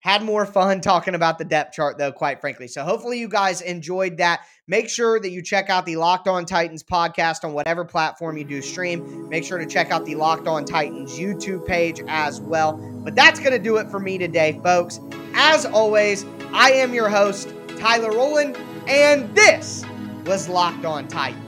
Had 0.05 0.23
more 0.23 0.45
fun 0.45 0.83
talking 0.83 1.14
about 1.14 1.38
the 1.38 1.47
depth 1.47 1.73
chart, 1.73 1.97
though, 1.97 2.12
quite 2.12 2.38
frankly. 2.38 2.69
So, 2.69 2.85
hopefully, 2.85 3.19
you 3.19 3.27
guys 3.27 3.62
enjoyed 3.62 4.19
that. 4.19 4.43
Make 4.69 4.90
sure 4.90 5.19
that 5.19 5.31
you 5.31 5.40
check 5.40 5.71
out 5.71 5.87
the 5.87 5.97
Locked 5.97 6.29
On 6.29 6.45
Titans 6.45 6.83
podcast 6.83 7.43
on 7.43 7.55
whatever 7.55 7.87
platform 7.87 8.37
you 8.37 8.45
do 8.45 8.61
stream. 8.61 9.31
Make 9.31 9.45
sure 9.45 9.57
to 9.57 9.64
check 9.64 9.90
out 9.90 10.05
the 10.05 10.17
Locked 10.17 10.47
On 10.47 10.67
Titans 10.67 11.19
YouTube 11.19 11.67
page 11.67 12.03
as 12.07 12.38
well. 12.38 12.75
But 13.03 13.14
that's 13.14 13.40
going 13.40 13.53
to 13.53 13.59
do 13.59 13.79
it 13.79 13.90
for 13.90 13.99
me 13.99 14.19
today, 14.19 14.61
folks. 14.62 15.01
As 15.33 15.64
always, 15.64 16.27
I 16.53 16.73
am 16.73 16.93
your 16.93 17.09
host, 17.09 17.55
Tyler 17.79 18.11
Rowland, 18.11 18.59
and 18.87 19.35
this 19.35 19.87
was 20.27 20.51
Locked 20.51 20.85
On 20.85 21.09
Titans. 21.09 21.43